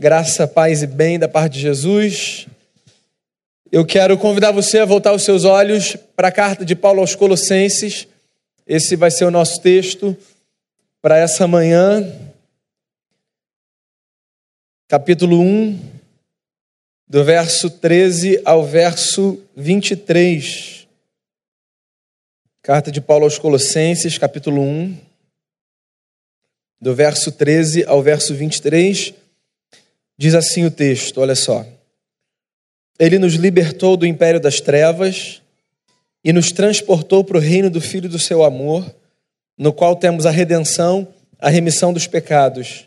Graça, 0.00 0.48
paz 0.48 0.82
e 0.82 0.86
bem 0.86 1.18
da 1.18 1.28
parte 1.28 1.52
de 1.52 1.60
Jesus. 1.60 2.46
Eu 3.70 3.84
quero 3.84 4.16
convidar 4.16 4.50
você 4.50 4.78
a 4.78 4.86
voltar 4.86 5.12
os 5.12 5.24
seus 5.24 5.44
olhos 5.44 5.94
para 6.16 6.28
a 6.28 6.32
carta 6.32 6.64
de 6.64 6.74
Paulo 6.74 7.00
aos 7.00 7.14
Colossenses. 7.14 8.08
Esse 8.66 8.96
vai 8.96 9.10
ser 9.10 9.26
o 9.26 9.30
nosso 9.30 9.60
texto 9.60 10.16
para 11.02 11.18
essa 11.18 11.46
manhã. 11.46 12.02
Capítulo 14.88 15.38
1, 15.38 15.78
do 17.06 17.22
verso 17.22 17.68
13 17.68 18.40
ao 18.42 18.64
verso 18.64 19.38
23. 19.54 20.88
Carta 22.62 22.90
de 22.90 23.02
Paulo 23.02 23.24
aos 23.24 23.38
Colossenses, 23.38 24.16
capítulo 24.16 24.62
1, 24.62 24.98
do 26.80 26.94
verso 26.94 27.30
13 27.30 27.84
ao 27.84 28.02
verso 28.02 28.34
23. 28.34 29.20
Diz 30.20 30.34
assim 30.34 30.66
o 30.66 30.70
texto, 30.70 31.18
olha 31.22 31.34
só. 31.34 31.66
Ele 32.98 33.18
nos 33.18 33.36
libertou 33.36 33.96
do 33.96 34.04
império 34.04 34.38
das 34.38 34.60
trevas 34.60 35.40
e 36.22 36.30
nos 36.30 36.52
transportou 36.52 37.24
para 37.24 37.38
o 37.38 37.40
reino 37.40 37.70
do 37.70 37.80
Filho 37.80 38.06
do 38.06 38.18
seu 38.18 38.44
amor, 38.44 38.84
no 39.56 39.72
qual 39.72 39.96
temos 39.96 40.26
a 40.26 40.30
redenção, 40.30 41.08
a 41.38 41.48
remissão 41.48 41.90
dos 41.90 42.06
pecados. 42.06 42.86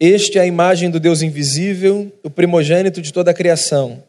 Este 0.00 0.36
é 0.36 0.40
a 0.40 0.46
imagem 0.46 0.90
do 0.90 0.98
Deus 0.98 1.22
invisível, 1.22 2.10
o 2.24 2.28
primogênito 2.28 3.00
de 3.00 3.12
toda 3.12 3.30
a 3.30 3.34
criação. 3.34 4.02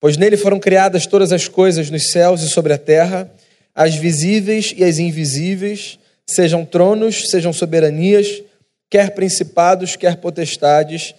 Pois 0.00 0.16
nele 0.16 0.38
foram 0.38 0.58
criadas 0.58 1.06
todas 1.06 1.32
as 1.32 1.46
coisas 1.48 1.90
nos 1.90 2.10
céus 2.10 2.40
e 2.40 2.48
sobre 2.48 2.72
a 2.72 2.78
terra, 2.78 3.30
as 3.74 3.94
visíveis 3.94 4.72
e 4.74 4.82
as 4.82 4.98
invisíveis, 4.98 5.98
sejam 6.26 6.64
tronos, 6.64 7.28
sejam 7.28 7.52
soberanias, 7.52 8.42
quer 8.88 9.10
principados, 9.10 9.96
quer 9.96 10.16
potestades 10.16 11.14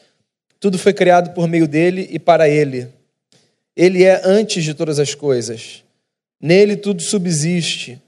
tudo 0.60 0.78
foi 0.78 0.94
criado 0.94 1.34
por 1.34 1.48
meio 1.48 1.68
dele 1.68 2.08
e 2.12 2.20
para 2.20 2.50
ele. 2.50 2.88
Ele 3.76 4.04
é 4.04 4.22
antes 4.24 4.64
de 4.64 4.74
todas 4.74 5.00
as 5.00 5.14
coisas. 5.14 5.84
Nele 6.42 6.76
tudo 6.76 7.02
subsiste. 7.02 8.02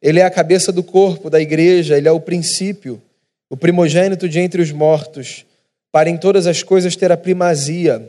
Ele 0.00 0.20
é 0.20 0.24
a 0.24 0.30
cabeça 0.30 0.72
do 0.72 0.82
corpo, 0.82 1.28
da 1.28 1.40
igreja, 1.40 1.96
ele 1.96 2.08
é 2.08 2.12
o 2.12 2.20
princípio, 2.20 3.02
o 3.50 3.56
primogênito 3.56 4.28
de 4.28 4.40
entre 4.40 4.62
os 4.62 4.72
mortos, 4.72 5.44
para 5.92 6.08
em 6.08 6.16
todas 6.16 6.46
as 6.46 6.62
coisas 6.62 6.96
ter 6.96 7.12
a 7.12 7.16
primazia. 7.16 8.08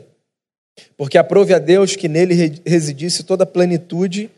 Porque 0.96 1.18
aprove 1.18 1.52
a 1.52 1.58
Deus 1.58 1.94
que 1.96 2.08
nele 2.08 2.60
residisse 2.64 3.24
toda 3.24 3.44
a 3.44 3.46
plenitude 3.46 4.30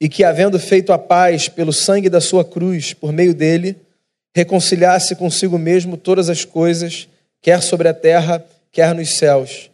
e 0.00 0.08
que, 0.08 0.24
havendo 0.24 0.58
feito 0.58 0.92
a 0.92 0.98
paz 0.98 1.48
pelo 1.48 1.72
sangue 1.72 2.10
da 2.10 2.20
sua 2.20 2.44
cruz, 2.44 2.92
por 2.92 3.12
meio 3.12 3.34
dele, 3.34 3.76
reconciliasse 4.34 5.14
consigo 5.16 5.56
mesmo 5.58 5.96
todas 5.96 6.28
as 6.28 6.44
coisas, 6.44 7.08
quer 7.40 7.62
sobre 7.62 7.88
a 7.88 7.94
terra, 7.94 8.44
quer 8.72 8.94
nos 8.94 9.16
céus. 9.16 9.70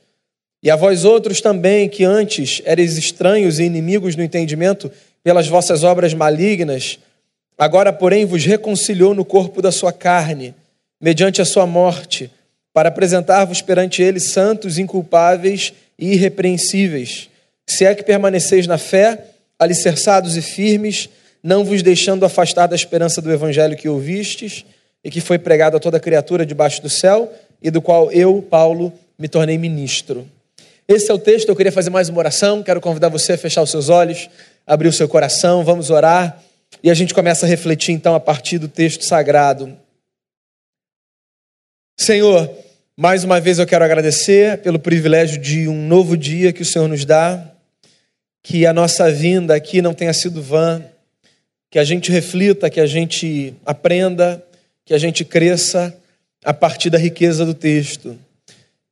E 0.63 0.71
a 0.71 0.77
vós 0.77 1.05
outros 1.05 1.41
também, 1.41 1.89
que 1.89 2.05
antes 2.05 2.61
eres 2.65 2.97
estranhos 2.97 3.59
e 3.59 3.65
inimigos 3.65 4.17
no 4.17 4.23
entendimento 4.23 4.91
pelas 5.23 5.47
vossas 5.47 5.85
obras 5.85 6.15
malignas, 6.15 6.99
agora, 7.57 7.93
porém, 7.93 8.25
vos 8.25 8.45
reconciliou 8.45 9.15
no 9.15 9.25
corpo 9.25 9.61
da 9.61 9.71
sua 9.71 9.93
carne, 9.93 10.55
mediante 11.01 11.41
a 11.41 11.45
sua 11.45 11.67
morte, 11.67 12.31
para 12.73 12.89
apresentar-vos 12.89 13.63
perante 13.63 14.03
ele 14.03 14.21
santos, 14.21 14.79
inculpáveis 14.79 15.73
e 15.99 16.13
irrepreensíveis, 16.13 17.29
se 17.67 17.85
é 17.85 17.95
que 17.95 18.03
permaneceis 18.03 18.67
na 18.67 18.79
fé, 18.79 19.25
alicerçados 19.59 20.37
e 20.37 20.43
firmes, 20.43 21.09
não 21.43 21.65
vos 21.65 21.83
deixando 21.83 22.25
afastar 22.25 22.67
da 22.67 22.77
esperança 22.77 23.21
do 23.21 23.33
evangelho 23.33 23.77
que 23.77 23.89
ouvistes 23.89 24.65
e 25.03 25.11
que 25.11 25.21
foi 25.21 25.39
pregado 25.39 25.77
a 25.77 25.81
toda 25.81 26.01
criatura 26.01 26.45
debaixo 26.45 26.83
do 26.83 26.91
céu 26.91 27.33
e 27.67 27.71
do 27.71 27.83
qual 27.83 28.13
eu, 28.13 28.41
Paulo, 28.41 28.93
me 29.19 29.27
tornei 29.27 29.59
ministro. 29.59 30.25
Esse 30.87 31.11
é 31.11 31.15
o 31.15 31.19
texto, 31.19 31.49
eu 31.49 31.57
queria 31.57 31.73
fazer 31.73 31.91
mais 31.91 32.09
uma 32.09 32.19
oração, 32.19 32.63
quero 32.63 32.81
convidar 32.81 33.09
você 33.09 33.33
a 33.33 33.39
fechar 33.39 33.61
os 33.61 33.73
seus 33.73 33.89
olhos, 33.89 34.31
abrir 34.65 34.87
o 34.87 34.93
seu 34.93 35.09
coração, 35.09 35.65
vamos 35.65 35.91
orar 35.91 36.41
e 36.81 36.89
a 36.89 36.95
gente 36.95 37.13
começa 37.13 37.45
a 37.45 37.49
refletir 37.49 37.93
então 37.93 38.15
a 38.15 38.21
partir 38.21 38.59
do 38.59 38.69
texto 38.69 39.05
sagrado. 39.05 39.77
Senhor, 41.99 42.49
mais 42.97 43.25
uma 43.25 43.41
vez 43.41 43.59
eu 43.59 43.67
quero 43.67 43.85
agradecer 43.85 44.59
pelo 44.59 44.79
privilégio 44.79 45.41
de 45.41 45.67
um 45.67 45.89
novo 45.89 46.17
dia 46.17 46.53
que 46.53 46.63
o 46.63 46.65
Senhor 46.65 46.87
nos 46.87 47.05
dá, 47.05 47.51
que 48.45 48.65
a 48.65 48.73
nossa 48.73 49.11
vinda 49.11 49.57
aqui 49.57 49.83
não 49.83 49.93
tenha 49.93 50.13
sido 50.13 50.41
vã, 50.41 50.85
que 51.69 51.81
a 51.81 51.85
gente 51.85 52.13
reflita, 52.13 52.71
que 52.71 52.79
a 52.79 52.87
gente 52.87 53.55
aprenda, 53.67 54.41
que 54.85 54.95
a 54.95 54.99
gente 54.99 55.25
cresça 55.25 55.93
a 56.47 56.55
partir 56.55 56.91
da 56.91 56.97
riqueza 56.97 57.45
do 57.45 57.53
texto. 57.53 58.17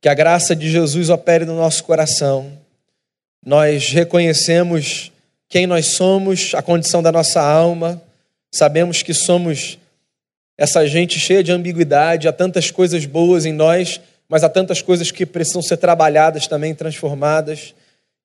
Que 0.01 0.09
a 0.09 0.13
graça 0.13 0.53
de 0.53 0.69
Jesus 0.69 1.09
opere 1.09 1.45
no 1.45 1.55
nosso 1.55 1.85
coração. 1.85 2.51
Nós 3.45 3.91
reconhecemos 3.91 5.09
quem 5.47 5.65
nós 5.65 5.85
somos, 5.85 6.53
a 6.53 6.61
condição 6.61 7.01
da 7.01 7.13
nossa 7.13 7.41
alma, 7.41 8.01
sabemos 8.51 9.01
que 9.01 9.13
somos 9.13 9.79
essa 10.57 10.85
gente 10.85 11.17
cheia 11.17 11.41
de 11.41 11.53
ambiguidade, 11.53 12.27
há 12.27 12.33
tantas 12.33 12.71
coisas 12.71 13.05
boas 13.05 13.45
em 13.45 13.53
nós, 13.53 14.01
mas 14.27 14.43
há 14.43 14.49
tantas 14.49 14.81
coisas 14.81 15.09
que 15.09 15.25
precisam 15.25 15.61
ser 15.61 15.77
trabalhadas 15.77 16.47
também, 16.47 16.75
transformadas. 16.75 17.73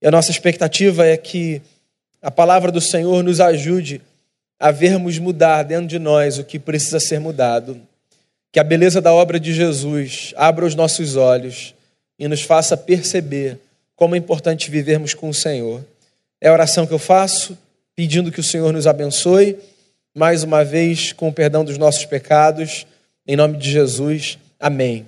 E 0.03 0.09
a 0.09 0.11
nossa 0.11 0.33
expectativa 0.33 1.07
é 1.07 1.17
que 1.17 1.63
a 2.21 2.33
palavra 2.33 2.73
do 2.73 2.81
Senhor 2.81 3.23
nos 3.23 3.41
ajude 3.41 4.03
a 4.59 4.73
vermos 4.73 5.19
mudar 5.19 5.63
dentro 5.63 5.87
de 5.87 6.01
nós 6.01 6.37
o 6.37 6.45
que 6.45 6.59
precisa 6.59 6.99
ser 6.99 7.21
mudado. 7.21 7.81
Que 8.53 8.59
a 8.59 8.65
beleza 8.65 9.01
da 9.01 9.13
obra 9.13 9.39
de 9.39 9.53
Jesus 9.53 10.33
abra 10.37 10.67
os 10.67 10.75
nossos 10.75 11.17
olhos 11.17 11.75
e 12.19 12.27
nos 12.27 12.43
faça 12.43 12.77
perceber 12.77 13.59
como 13.97 14.15
é 14.15 14.19
importante 14.19 14.71
vivermos 14.71 15.15
com 15.15 15.29
o 15.29 15.35
Senhor. 15.35 15.85
É 16.41 16.49
a 16.49 16.53
oração 16.53 16.87
que 16.87 16.93
eu 16.93 16.99
faço, 16.99 17.57
pedindo 17.95 18.33
que 18.33 18.41
o 18.41 18.45
Senhor 18.45 18.73
nos 18.73 18.87
abençoe, 18.87 19.59
mais 20.15 20.43
uma 20.43 20.65
vez, 20.65 21.13
com 21.13 21.29
o 21.29 21.33
perdão 21.33 21.65
dos 21.65 21.79
nossos 21.79 22.05
pecados, 22.07 22.87
em 23.27 23.37
nome 23.37 23.59
de 23.59 23.71
Jesus. 23.71 24.39
Amém. 24.59 25.07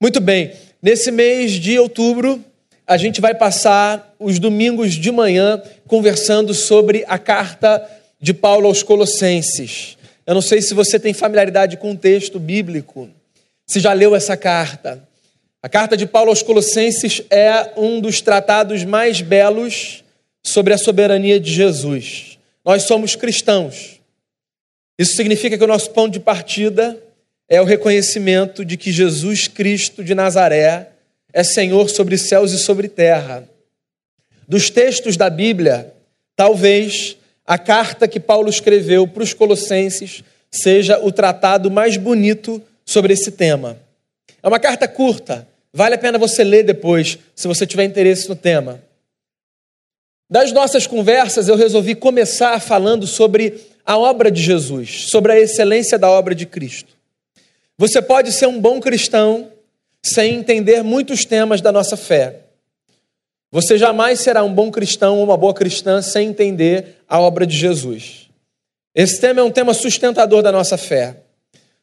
Muito 0.00 0.20
bem, 0.20 0.52
nesse 0.82 1.10
mês 1.10 1.52
de 1.52 1.78
outubro, 1.78 2.44
a 2.86 2.96
gente 2.96 3.20
vai 3.20 3.34
passar 3.34 4.14
os 4.18 4.38
domingos 4.38 4.94
de 4.94 5.10
manhã 5.10 5.62
conversando 5.86 6.54
sobre 6.54 7.04
a 7.06 7.18
carta 7.18 7.86
de 8.20 8.32
Paulo 8.32 8.66
aos 8.66 8.82
Colossenses. 8.82 9.97
Eu 10.28 10.34
não 10.34 10.42
sei 10.42 10.60
se 10.60 10.74
você 10.74 11.00
tem 11.00 11.14
familiaridade 11.14 11.78
com 11.78 11.92
o 11.92 11.96
texto 11.96 12.38
bíblico, 12.38 13.08
se 13.66 13.80
já 13.80 13.94
leu 13.94 14.14
essa 14.14 14.36
carta. 14.36 15.02
A 15.62 15.70
carta 15.70 15.96
de 15.96 16.06
Paulo 16.06 16.28
aos 16.28 16.42
Colossenses 16.42 17.22
é 17.30 17.72
um 17.78 17.98
dos 17.98 18.20
tratados 18.20 18.84
mais 18.84 19.22
belos 19.22 20.04
sobre 20.44 20.74
a 20.74 20.76
soberania 20.76 21.40
de 21.40 21.50
Jesus. 21.50 22.38
Nós 22.62 22.82
somos 22.82 23.16
cristãos. 23.16 24.00
Isso 24.98 25.16
significa 25.16 25.56
que 25.56 25.64
o 25.64 25.66
nosso 25.66 25.92
ponto 25.92 26.12
de 26.12 26.20
partida 26.20 27.02
é 27.48 27.62
o 27.62 27.64
reconhecimento 27.64 28.66
de 28.66 28.76
que 28.76 28.92
Jesus 28.92 29.48
Cristo 29.48 30.04
de 30.04 30.14
Nazaré 30.14 30.90
é 31.32 31.42
Senhor 31.42 31.88
sobre 31.88 32.18
céus 32.18 32.52
e 32.52 32.58
sobre 32.58 32.86
terra. 32.86 33.48
Dos 34.46 34.68
textos 34.68 35.16
da 35.16 35.30
Bíblia, 35.30 35.90
talvez 36.36 37.16
a 37.48 37.56
carta 37.56 38.06
que 38.06 38.20
Paulo 38.20 38.50
escreveu 38.50 39.08
para 39.08 39.22
os 39.22 39.32
Colossenses 39.32 40.22
seja 40.50 41.02
o 41.02 41.10
tratado 41.10 41.70
mais 41.70 41.96
bonito 41.96 42.62
sobre 42.84 43.14
esse 43.14 43.32
tema. 43.32 43.78
É 44.42 44.46
uma 44.46 44.60
carta 44.60 44.86
curta, 44.86 45.48
vale 45.72 45.94
a 45.94 45.98
pena 45.98 46.18
você 46.18 46.44
ler 46.44 46.62
depois, 46.62 47.18
se 47.34 47.48
você 47.48 47.66
tiver 47.66 47.84
interesse 47.84 48.28
no 48.28 48.36
tema. 48.36 48.82
Das 50.28 50.52
nossas 50.52 50.86
conversas, 50.86 51.48
eu 51.48 51.56
resolvi 51.56 51.94
começar 51.94 52.60
falando 52.60 53.06
sobre 53.06 53.54
a 53.82 53.96
obra 53.96 54.30
de 54.30 54.42
Jesus, 54.42 55.06
sobre 55.08 55.32
a 55.32 55.40
excelência 55.40 55.98
da 55.98 56.10
obra 56.10 56.34
de 56.34 56.44
Cristo. 56.44 56.92
Você 57.78 58.02
pode 58.02 58.30
ser 58.30 58.46
um 58.46 58.60
bom 58.60 58.78
cristão 58.78 59.50
sem 60.04 60.34
entender 60.34 60.84
muitos 60.84 61.24
temas 61.24 61.62
da 61.62 61.72
nossa 61.72 61.96
fé. 61.96 62.40
Você 63.50 63.78
jamais 63.78 64.20
será 64.20 64.44
um 64.44 64.52
bom 64.52 64.70
cristão 64.70 65.18
ou 65.18 65.24
uma 65.24 65.36
boa 65.36 65.54
cristã 65.54 66.02
sem 66.02 66.28
entender 66.28 66.96
a 67.08 67.18
obra 67.18 67.46
de 67.46 67.56
Jesus. 67.56 68.28
Esse 68.94 69.20
tema 69.20 69.40
é 69.40 69.42
um 69.42 69.50
tema 69.50 69.72
sustentador 69.72 70.42
da 70.42 70.52
nossa 70.52 70.76
fé. 70.76 71.16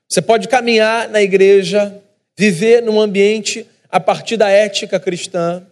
Você 0.07 0.21
pode 0.21 0.47
caminhar 0.47 1.09
na 1.09 1.21
igreja, 1.21 2.01
viver 2.37 2.83
num 2.83 3.01
ambiente 3.01 3.65
a 3.89 3.99
partir 3.99 4.37
da 4.37 4.49
ética 4.49 4.99
cristã, 4.99 5.65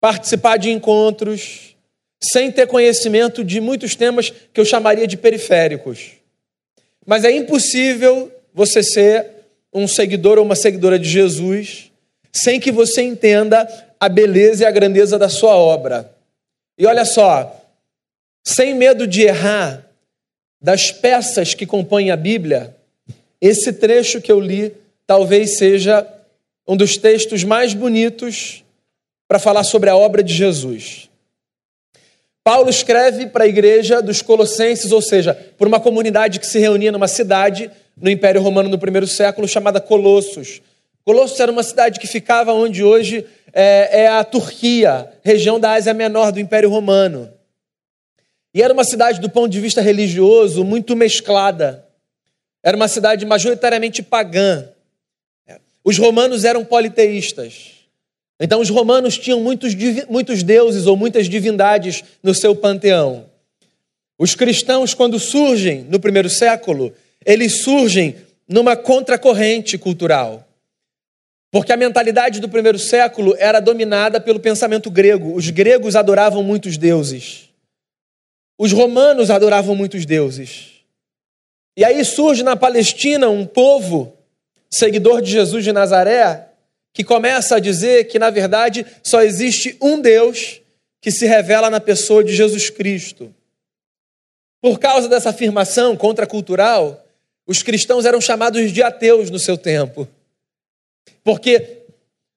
participar 0.00 0.56
de 0.56 0.70
encontros, 0.70 1.74
sem 2.22 2.52
ter 2.52 2.66
conhecimento 2.66 3.42
de 3.42 3.60
muitos 3.60 3.96
temas 3.96 4.30
que 4.30 4.60
eu 4.60 4.64
chamaria 4.64 5.06
de 5.06 5.16
periféricos. 5.16 6.12
Mas 7.04 7.24
é 7.24 7.32
impossível 7.32 8.30
você 8.54 8.82
ser 8.82 9.26
um 9.72 9.88
seguidor 9.88 10.38
ou 10.38 10.44
uma 10.44 10.54
seguidora 10.54 10.98
de 10.98 11.08
Jesus 11.08 11.90
sem 12.32 12.60
que 12.60 12.70
você 12.70 13.02
entenda 13.02 13.66
a 14.00 14.08
beleza 14.08 14.64
e 14.64 14.66
a 14.66 14.70
grandeza 14.70 15.18
da 15.18 15.28
sua 15.28 15.56
obra. 15.56 16.12
E 16.78 16.86
olha 16.86 17.04
só, 17.04 17.54
sem 18.44 18.74
medo 18.74 19.06
de 19.06 19.22
errar, 19.22 19.84
das 20.60 20.90
peças 20.90 21.54
que 21.54 21.66
compõem 21.66 22.10
a 22.10 22.16
Bíblia, 22.16 22.74
esse 23.40 23.72
trecho 23.72 24.20
que 24.20 24.30
eu 24.30 24.40
li 24.40 24.74
talvez 25.06 25.56
seja 25.56 26.06
um 26.66 26.76
dos 26.76 26.96
textos 26.96 27.44
mais 27.44 27.72
bonitos 27.72 28.64
para 29.26 29.38
falar 29.38 29.64
sobre 29.64 29.88
a 29.88 29.96
obra 29.96 30.22
de 30.22 30.34
Jesus. 30.34 31.08
Paulo 32.42 32.70
escreve 32.70 33.26
para 33.26 33.44
a 33.44 33.46
igreja 33.46 34.00
dos 34.00 34.22
Colossenses, 34.22 34.90
ou 34.90 35.02
seja, 35.02 35.34
por 35.56 35.68
uma 35.68 35.78
comunidade 35.78 36.40
que 36.40 36.46
se 36.46 36.58
reunia 36.58 36.90
numa 36.90 37.08
cidade 37.08 37.70
no 37.96 38.10
Império 38.10 38.40
Romano 38.40 38.68
no 38.68 38.78
primeiro 38.78 39.06
século 39.06 39.46
chamada 39.46 39.80
Colossos. 39.80 40.62
Colossos 41.04 41.38
era 41.40 41.52
uma 41.52 41.62
cidade 41.62 42.00
que 42.00 42.06
ficava 42.06 42.52
onde 42.52 42.82
hoje 42.82 43.24
é, 43.52 44.02
é 44.02 44.08
a 44.08 44.24
Turquia, 44.24 45.10
região 45.22 45.58
da 45.58 45.72
Ásia 45.72 45.94
Menor 45.94 46.32
do 46.32 46.40
Império 46.40 46.70
Romano. 46.70 47.30
E 48.54 48.62
era 48.62 48.72
uma 48.72 48.84
cidade, 48.84 49.20
do 49.20 49.28
ponto 49.28 49.50
de 49.50 49.60
vista 49.60 49.80
religioso, 49.80 50.64
muito 50.64 50.96
mesclada. 50.96 51.86
Era 52.62 52.76
uma 52.76 52.88
cidade 52.88 53.24
majoritariamente 53.24 54.02
pagã. 54.02 54.68
Os 55.84 55.98
romanos 55.98 56.44
eram 56.44 56.64
politeístas. 56.64 57.72
Então, 58.40 58.60
os 58.60 58.70
romanos 58.70 59.18
tinham 59.18 59.40
muitos, 59.40 59.74
muitos 60.08 60.42
deuses 60.42 60.86
ou 60.86 60.96
muitas 60.96 61.28
divindades 61.28 62.04
no 62.22 62.34
seu 62.34 62.54
panteão. 62.54 63.26
Os 64.18 64.34
cristãos, 64.34 64.94
quando 64.94 65.18
surgem 65.18 65.84
no 65.88 66.00
primeiro 66.00 66.30
século, 66.30 66.92
eles 67.24 67.62
surgem 67.62 68.16
numa 68.48 68.76
contracorrente 68.76 69.76
cultural. 69.76 70.47
Porque 71.50 71.72
a 71.72 71.76
mentalidade 71.76 72.40
do 72.40 72.48
primeiro 72.48 72.78
século 72.78 73.34
era 73.38 73.60
dominada 73.60 74.20
pelo 74.20 74.38
pensamento 74.38 74.90
grego. 74.90 75.34
Os 75.34 75.48
gregos 75.48 75.96
adoravam 75.96 76.42
muitos 76.42 76.76
deuses. 76.76 77.48
Os 78.58 78.72
romanos 78.72 79.30
adoravam 79.30 79.74
muitos 79.74 80.04
deuses. 80.04 80.82
E 81.76 81.84
aí 81.84 82.04
surge 82.04 82.42
na 82.42 82.56
Palestina 82.56 83.28
um 83.28 83.46
povo 83.46 84.12
seguidor 84.68 85.22
de 85.22 85.30
Jesus 85.30 85.64
de 85.64 85.72
Nazaré 85.72 86.48
que 86.92 87.04
começa 87.04 87.56
a 87.56 87.60
dizer 87.60 88.08
que 88.08 88.18
na 88.18 88.28
verdade 88.28 88.84
só 89.02 89.22
existe 89.22 89.76
um 89.80 90.00
Deus 90.00 90.60
que 91.00 91.10
se 91.10 91.26
revela 91.26 91.70
na 91.70 91.80
pessoa 91.80 92.24
de 92.24 92.34
Jesus 92.34 92.68
Cristo. 92.68 93.32
Por 94.60 94.80
causa 94.80 95.08
dessa 95.08 95.30
afirmação 95.30 95.96
contracultural, 95.96 97.06
os 97.46 97.62
cristãos 97.62 98.04
eram 98.04 98.20
chamados 98.20 98.72
de 98.72 98.82
ateus 98.82 99.30
no 99.30 99.38
seu 99.38 99.56
tempo. 99.56 100.08
Porque 101.22 101.78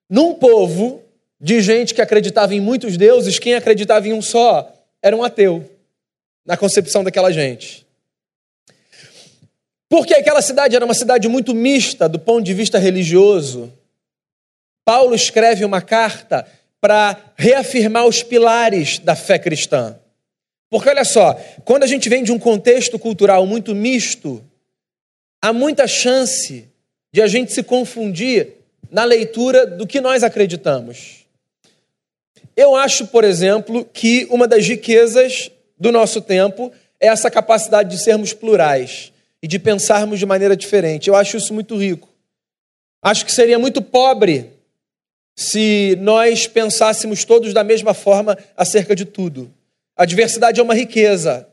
num 0.10 0.34
povo 0.34 1.04
de 1.40 1.62
gente 1.62 1.94
que 1.94 2.02
acreditava 2.02 2.54
em 2.54 2.60
muitos 2.60 2.98
deuses, 2.98 3.40
quem 3.40 3.56
acreditava 3.56 4.08
em 4.08 4.14
um 4.14 4.22
só 4.22 4.72
era 5.02 5.16
um 5.16 5.24
ateu, 5.24 5.70
na 6.46 6.56
concepção 6.56 7.04
daquela 7.04 7.32
gente. 7.32 7.88
Porque 9.90 10.14
aquela 10.14 10.42
cidade 10.42 10.76
era 10.76 10.86
uma 10.86 10.94
cidade 10.94 11.28
muito 11.28 11.54
mista 11.54 12.08
do 12.08 12.20
ponto 12.20 12.44
de 12.44 12.54
vista 12.54 12.78
religioso. 12.78 13.74
Paulo 14.86 15.16
escreve 15.16 15.66
uma 15.66 15.82
carta 15.82 16.48
para 16.80 17.34
reafirmar 17.36 18.06
os 18.06 18.24
pilares 18.24 19.00
da 19.00 19.16
fé 19.16 19.38
cristã. 19.38 20.00
Porque 20.70 20.88
olha 20.88 21.04
só, 21.04 21.34
quando 21.66 21.84
a 21.84 21.88
gente 21.88 22.08
vem 22.08 22.24
de 22.24 22.32
um 22.32 22.40
contexto 22.40 22.98
cultural 22.98 23.46
muito 23.46 23.76
misto, 23.76 24.42
há 25.42 25.52
muita 25.52 25.86
chance 25.88 26.70
de 27.14 27.22
a 27.22 27.28
gente 27.28 27.52
se 27.52 27.62
confundir 27.62 28.61
na 28.92 29.06
leitura 29.06 29.66
do 29.66 29.88
que 29.88 30.02
nós 30.02 30.22
acreditamos. 30.22 31.26
Eu 32.56 32.76
acho, 32.76 33.08
por 33.08 33.24
exemplo, 33.24 33.86
que 33.86 34.28
uma 34.30 34.46
das 34.46 34.68
riquezas 34.68 35.50
do 35.80 35.92
nosso 35.92 36.22
tempo 36.22 36.72
é 37.00 37.08
essa 37.08 37.32
capacidade 37.32 37.90
de 37.90 38.04
sermos 38.04 38.34
plurais 38.34 39.14
e 39.42 39.48
de 39.48 39.58
pensarmos 39.58 40.20
de 40.20 40.26
maneira 40.26 40.56
diferente. 40.56 41.08
Eu 41.08 41.16
acho 41.16 41.38
isso 41.38 41.54
muito 41.54 41.78
rico. 41.78 42.10
Acho 43.02 43.26
que 43.26 43.32
seria 43.32 43.58
muito 43.58 43.82
pobre 43.82 44.52
se 45.36 45.98
nós 46.02 46.46
pensássemos 46.46 47.24
todos 47.24 47.54
da 47.54 47.64
mesma 47.64 47.94
forma 47.94 48.38
acerca 48.56 48.96
de 48.96 49.06
tudo. 49.06 49.52
A 49.96 50.06
diversidade 50.06 50.60
é 50.60 50.64
uma 50.64 50.76
riqueza. 50.76 51.48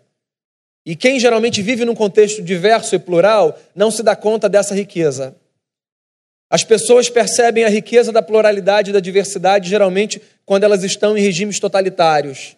E 0.84 0.96
quem 0.96 1.20
geralmente 1.20 1.62
vive 1.62 1.84
num 1.84 1.94
contexto 1.94 2.42
diverso 2.42 2.94
e 2.94 2.98
plural 2.98 3.58
não 3.74 3.90
se 3.90 4.02
dá 4.02 4.16
conta 4.16 4.48
dessa 4.48 4.74
riqueza. 4.74 5.36
As 6.50 6.64
pessoas 6.64 7.10
percebem 7.10 7.64
a 7.64 7.68
riqueza 7.68 8.10
da 8.10 8.22
pluralidade 8.22 8.90
e 8.90 8.92
da 8.92 9.00
diversidade 9.00 9.68
geralmente 9.68 10.20
quando 10.46 10.64
elas 10.64 10.82
estão 10.82 11.16
em 11.16 11.20
regimes 11.20 11.60
totalitários, 11.60 12.56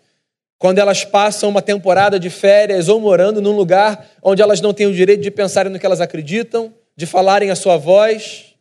quando 0.58 0.78
elas 0.78 1.04
passam 1.04 1.48
uma 1.48 1.60
temporada 1.60 2.20
de 2.20 2.30
férias 2.30 2.88
ou 2.88 3.00
morando 3.00 3.42
num 3.42 3.56
lugar 3.56 4.08
onde 4.22 4.42
elas 4.42 4.60
não 4.60 4.72
têm 4.72 4.86
o 4.86 4.94
direito 4.94 5.22
de 5.22 5.30
pensarem 5.30 5.72
no 5.72 5.78
que 5.78 5.86
elas 5.86 6.00
acreditam, 6.00 6.72
de 6.96 7.04
falarem 7.04 7.50
a 7.50 7.56
sua 7.56 7.76
voz. 7.76 8.54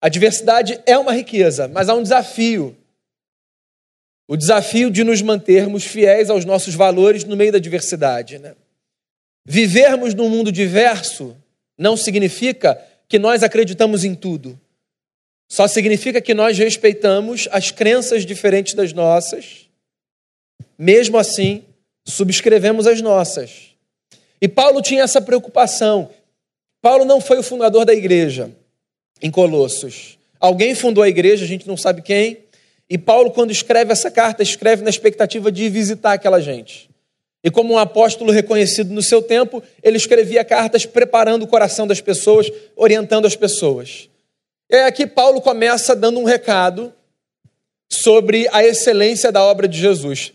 A 0.00 0.08
diversidade 0.08 0.80
é 0.86 0.96
uma 0.96 1.12
riqueza, 1.12 1.68
mas 1.68 1.88
há 1.88 1.94
um 1.94 2.02
desafio. 2.02 2.76
O 4.26 4.36
desafio 4.36 4.90
de 4.90 5.04
nos 5.04 5.20
mantermos 5.20 5.84
fiéis 5.84 6.30
aos 6.30 6.46
nossos 6.46 6.74
valores 6.74 7.24
no 7.24 7.36
meio 7.36 7.52
da 7.52 7.58
diversidade. 7.58 8.38
Né? 8.38 8.54
Vivermos 9.44 10.14
num 10.14 10.30
mundo 10.30 10.50
diverso 10.50 11.36
não 11.76 11.94
significa 11.94 12.80
que 13.14 13.18
nós 13.20 13.44
acreditamos 13.44 14.02
em 14.02 14.12
tudo. 14.12 14.58
Só 15.48 15.68
significa 15.68 16.20
que 16.20 16.34
nós 16.34 16.58
respeitamos 16.58 17.48
as 17.52 17.70
crenças 17.70 18.26
diferentes 18.26 18.74
das 18.74 18.92
nossas, 18.92 19.68
mesmo 20.76 21.16
assim, 21.16 21.62
subscrevemos 22.04 22.88
as 22.88 23.00
nossas. 23.00 23.76
E 24.40 24.48
Paulo 24.48 24.82
tinha 24.82 25.04
essa 25.04 25.20
preocupação. 25.20 26.10
Paulo 26.82 27.04
não 27.04 27.20
foi 27.20 27.38
o 27.38 27.42
fundador 27.44 27.84
da 27.84 27.94
igreja 27.94 28.50
em 29.22 29.30
Colossos. 29.30 30.18
Alguém 30.40 30.74
fundou 30.74 31.04
a 31.04 31.08
igreja, 31.08 31.44
a 31.44 31.48
gente 31.48 31.68
não 31.68 31.76
sabe 31.76 32.02
quem. 32.02 32.38
E 32.90 32.98
Paulo, 32.98 33.30
quando 33.30 33.52
escreve 33.52 33.92
essa 33.92 34.10
carta, 34.10 34.42
escreve 34.42 34.82
na 34.82 34.90
expectativa 34.90 35.52
de 35.52 35.68
visitar 35.68 36.14
aquela 36.14 36.40
gente. 36.40 36.90
E 37.44 37.50
como 37.50 37.74
um 37.74 37.78
apóstolo 37.78 38.32
reconhecido 38.32 38.94
no 38.94 39.02
seu 39.02 39.20
tempo, 39.20 39.62
ele 39.82 39.98
escrevia 39.98 40.42
cartas 40.42 40.86
preparando 40.86 41.42
o 41.42 41.46
coração 41.46 41.86
das 41.86 42.00
pessoas, 42.00 42.50
orientando 42.74 43.26
as 43.26 43.36
pessoas. 43.36 44.08
E 44.70 44.76
aqui 44.76 45.06
Paulo 45.06 45.42
começa 45.42 45.94
dando 45.94 46.18
um 46.18 46.24
recado 46.24 46.90
sobre 47.92 48.48
a 48.50 48.64
excelência 48.64 49.30
da 49.30 49.44
obra 49.44 49.68
de 49.68 49.78
Jesus. 49.78 50.32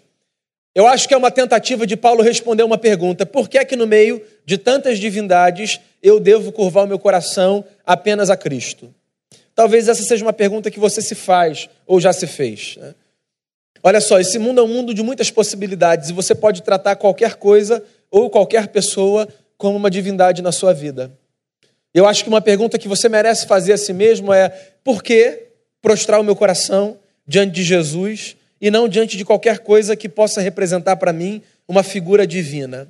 Eu 0.75 0.85
acho 0.85 1.07
que 1.07 1.13
é 1.15 1.17
uma 1.17 1.31
tentativa 1.31 1.87
de 1.87 1.97
Paulo 1.97 2.21
responder 2.21 2.61
uma 2.61 2.77
pergunta: 2.77 3.25
por 3.25 3.49
que 3.49 3.57
é 3.57 3.65
que 3.65 3.75
no 3.75 3.87
meio 3.87 4.21
de 4.45 4.59
tantas 4.59 4.99
divindades 4.99 5.79
eu 6.03 6.19
devo 6.19 6.51
curvar 6.51 6.85
o 6.85 6.87
meu 6.87 6.99
coração 6.99 7.65
apenas 7.83 8.29
a 8.29 8.37
Cristo? 8.37 8.93
Talvez 9.55 9.89
essa 9.89 10.03
seja 10.03 10.23
uma 10.23 10.31
pergunta 10.31 10.69
que 10.69 10.79
você 10.79 11.01
se 11.01 11.15
faz 11.15 11.67
ou 11.87 11.99
já 11.99 12.13
se 12.13 12.27
fez. 12.27 12.77
Né? 12.77 12.93
Olha 13.81 14.01
só, 14.01 14.19
esse 14.19 14.37
mundo 14.37 14.59
é 14.59 14.63
um 14.63 14.67
mundo 14.67 14.93
de 14.93 15.01
muitas 15.01 15.31
possibilidades 15.31 16.09
e 16.09 16.13
você 16.13 16.35
pode 16.35 16.61
tratar 16.61 16.95
qualquer 16.95 17.35
coisa 17.35 17.83
ou 18.11 18.29
qualquer 18.29 18.67
pessoa 18.67 19.27
como 19.57 19.77
uma 19.77 19.89
divindade 19.89 20.41
na 20.41 20.51
sua 20.51 20.73
vida. 20.73 21.11
Eu 21.93 22.05
acho 22.05 22.23
que 22.23 22.29
uma 22.29 22.41
pergunta 22.41 22.77
que 22.77 22.87
você 22.87 23.09
merece 23.09 23.47
fazer 23.47 23.73
a 23.73 23.77
si 23.77 23.93
mesmo 23.93 24.33
é: 24.33 24.49
por 24.83 25.01
que 25.01 25.47
prostrar 25.81 26.19
o 26.19 26.23
meu 26.23 26.35
coração 26.35 26.99
diante 27.25 27.53
de 27.53 27.63
Jesus 27.63 28.35
e 28.61 28.69
não 28.69 28.87
diante 28.87 29.17
de 29.17 29.25
qualquer 29.25 29.59
coisa 29.59 29.95
que 29.95 30.09
possa 30.09 30.41
representar 30.41 30.97
para 30.97 31.13
mim 31.13 31.41
uma 31.67 31.83
figura 31.83 32.27
divina? 32.27 32.87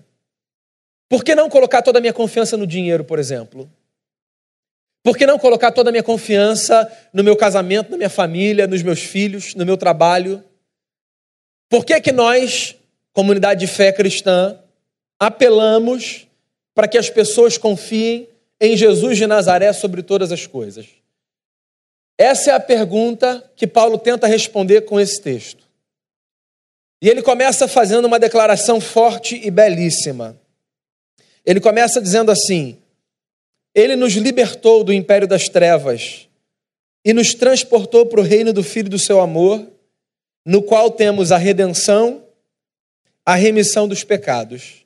Por 1.07 1.23
que 1.23 1.33
não 1.33 1.49
colocar 1.49 1.81
toda 1.81 1.99
a 1.99 2.01
minha 2.01 2.13
confiança 2.13 2.55
no 2.57 2.67
dinheiro, 2.67 3.03
por 3.03 3.19
exemplo? 3.19 3.69
Por 5.03 5.17
que 5.17 5.25
não 5.25 5.39
colocar 5.39 5.71
toda 5.71 5.89
a 5.89 5.91
minha 5.91 6.03
confiança 6.03 6.91
no 7.13 7.23
meu 7.23 7.35
casamento, 7.35 7.89
na 7.89 7.97
minha 7.97 8.09
família, 8.09 8.67
nos 8.67 8.83
meus 8.83 8.99
filhos, 8.99 9.55
no 9.55 9.65
meu 9.65 9.77
trabalho? 9.77 10.43
Por 11.69 11.85
que, 11.85 12.01
que 12.01 12.11
nós, 12.11 12.75
comunidade 13.13 13.59
de 13.59 13.67
fé 13.67 13.91
cristã, 13.93 14.59
apelamos 15.19 16.27
para 16.73 16.87
que 16.87 16.97
as 16.97 17.09
pessoas 17.09 17.57
confiem 17.57 18.27
em 18.59 18.75
Jesus 18.75 19.17
de 19.17 19.27
Nazaré 19.27 19.71
sobre 19.71 20.01
todas 20.01 20.31
as 20.31 20.47
coisas? 20.47 20.87
Essa 22.17 22.51
é 22.51 22.53
a 22.53 22.59
pergunta 22.59 23.49
que 23.55 23.67
Paulo 23.67 23.97
tenta 23.99 24.27
responder 24.27 24.81
com 24.81 24.99
esse 24.99 25.21
texto. 25.21 25.69
E 27.01 27.07
ele 27.07 27.21
começa 27.21 27.67
fazendo 27.67 28.05
uma 28.05 28.19
declaração 28.19 28.81
forte 28.81 29.39
e 29.41 29.49
belíssima. 29.49 30.37
Ele 31.45 31.61
começa 31.61 32.01
dizendo 32.01 32.31
assim: 32.31 32.77
Ele 33.73 33.95
nos 33.95 34.13
libertou 34.13 34.83
do 34.83 34.91
império 34.91 35.27
das 35.27 35.47
trevas 35.47 36.27
e 37.05 37.13
nos 37.13 37.33
transportou 37.33 38.05
para 38.05 38.19
o 38.19 38.23
reino 38.23 38.51
do 38.51 38.63
Filho 38.63 38.89
do 38.89 38.99
seu 38.99 39.21
amor 39.21 39.65
no 40.49 40.63
qual 40.63 40.89
temos 40.89 41.31
a 41.31 41.37
redenção, 41.37 42.23
a 43.23 43.35
remissão 43.35 43.87
dos 43.87 44.03
pecados. 44.03 44.83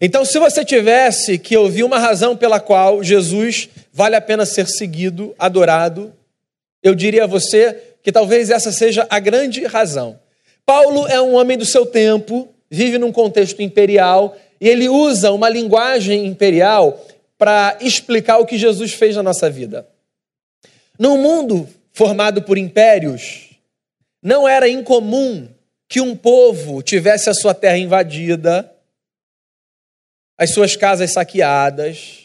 Então, 0.00 0.24
se 0.24 0.36
você 0.36 0.64
tivesse 0.64 1.38
que 1.38 1.56
ouvir 1.56 1.84
uma 1.84 2.00
razão 2.00 2.36
pela 2.36 2.58
qual 2.58 3.04
Jesus 3.04 3.68
vale 3.92 4.16
a 4.16 4.20
pena 4.20 4.44
ser 4.44 4.66
seguido, 4.66 5.32
adorado, 5.38 6.12
eu 6.82 6.92
diria 6.92 7.22
a 7.22 7.28
você 7.28 7.80
que 8.02 8.10
talvez 8.10 8.50
essa 8.50 8.72
seja 8.72 9.06
a 9.08 9.20
grande 9.20 9.64
razão. 9.64 10.18
Paulo 10.64 11.06
é 11.06 11.20
um 11.20 11.36
homem 11.36 11.56
do 11.56 11.64
seu 11.64 11.86
tempo, 11.86 12.48
vive 12.68 12.98
num 12.98 13.12
contexto 13.12 13.62
imperial 13.62 14.36
e 14.60 14.68
ele 14.68 14.88
usa 14.88 15.30
uma 15.30 15.48
linguagem 15.48 16.26
imperial 16.26 17.00
para 17.38 17.78
explicar 17.80 18.38
o 18.38 18.44
que 18.44 18.58
Jesus 18.58 18.92
fez 18.92 19.14
na 19.14 19.22
nossa 19.22 19.48
vida. 19.48 19.86
Num 20.98 21.16
mundo 21.16 21.68
formado 21.92 22.42
por 22.42 22.58
impérios, 22.58 23.45
não 24.26 24.48
era 24.48 24.68
incomum 24.68 25.48
que 25.88 26.00
um 26.00 26.16
povo 26.16 26.82
tivesse 26.82 27.30
a 27.30 27.34
sua 27.34 27.54
terra 27.54 27.78
invadida, 27.78 28.68
as 30.36 30.50
suas 30.50 30.74
casas 30.74 31.12
saqueadas, 31.12 32.24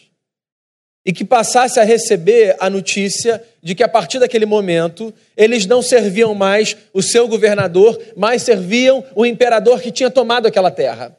e 1.06 1.12
que 1.12 1.24
passasse 1.24 1.78
a 1.78 1.84
receber 1.84 2.56
a 2.58 2.68
notícia 2.68 3.40
de 3.62 3.76
que 3.76 3.84
a 3.84 3.88
partir 3.88 4.18
daquele 4.18 4.44
momento 4.44 5.14
eles 5.36 5.64
não 5.64 5.80
serviam 5.80 6.34
mais 6.34 6.76
o 6.92 7.00
seu 7.00 7.28
governador, 7.28 7.96
mas 8.16 8.42
serviam 8.42 9.04
o 9.14 9.24
imperador 9.24 9.80
que 9.80 9.92
tinha 9.92 10.10
tomado 10.10 10.48
aquela 10.48 10.72
terra. 10.72 11.16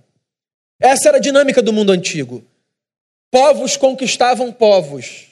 Essa 0.82 1.08
era 1.08 1.18
a 1.18 1.22
dinâmica 1.22 1.62
do 1.62 1.72
mundo 1.72 1.94
antigo. 1.94 2.44
Povos 3.32 3.78
conquistavam 3.78 4.52
povos. 4.52 5.28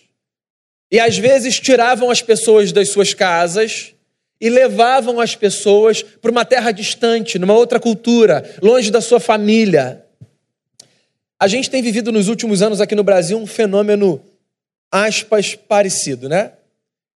E 0.89 0.97
às 0.97 1.17
vezes 1.17 1.59
tiravam 1.59 2.09
as 2.09 2.21
pessoas 2.21 2.71
das 2.71 2.89
suas 2.89 3.13
casas 3.13 3.93
e 4.41 4.49
levavam 4.49 5.19
as 5.19 5.35
pessoas 5.35 6.01
para 6.01 6.31
uma 6.31 6.43
terra 6.43 6.71
distante, 6.71 7.37
numa 7.37 7.53
outra 7.53 7.79
cultura, 7.79 8.57
longe 8.59 8.89
da 8.89 8.99
sua 8.99 9.19
família. 9.19 10.03
A 11.39 11.47
gente 11.47 11.69
tem 11.69 11.83
vivido 11.83 12.11
nos 12.11 12.27
últimos 12.27 12.63
anos 12.63 12.81
aqui 12.81 12.95
no 12.95 13.03
Brasil 13.03 13.37
um 13.37 13.45
fenômeno, 13.45 14.19
aspas, 14.91 15.53
parecido, 15.53 16.27
né? 16.27 16.53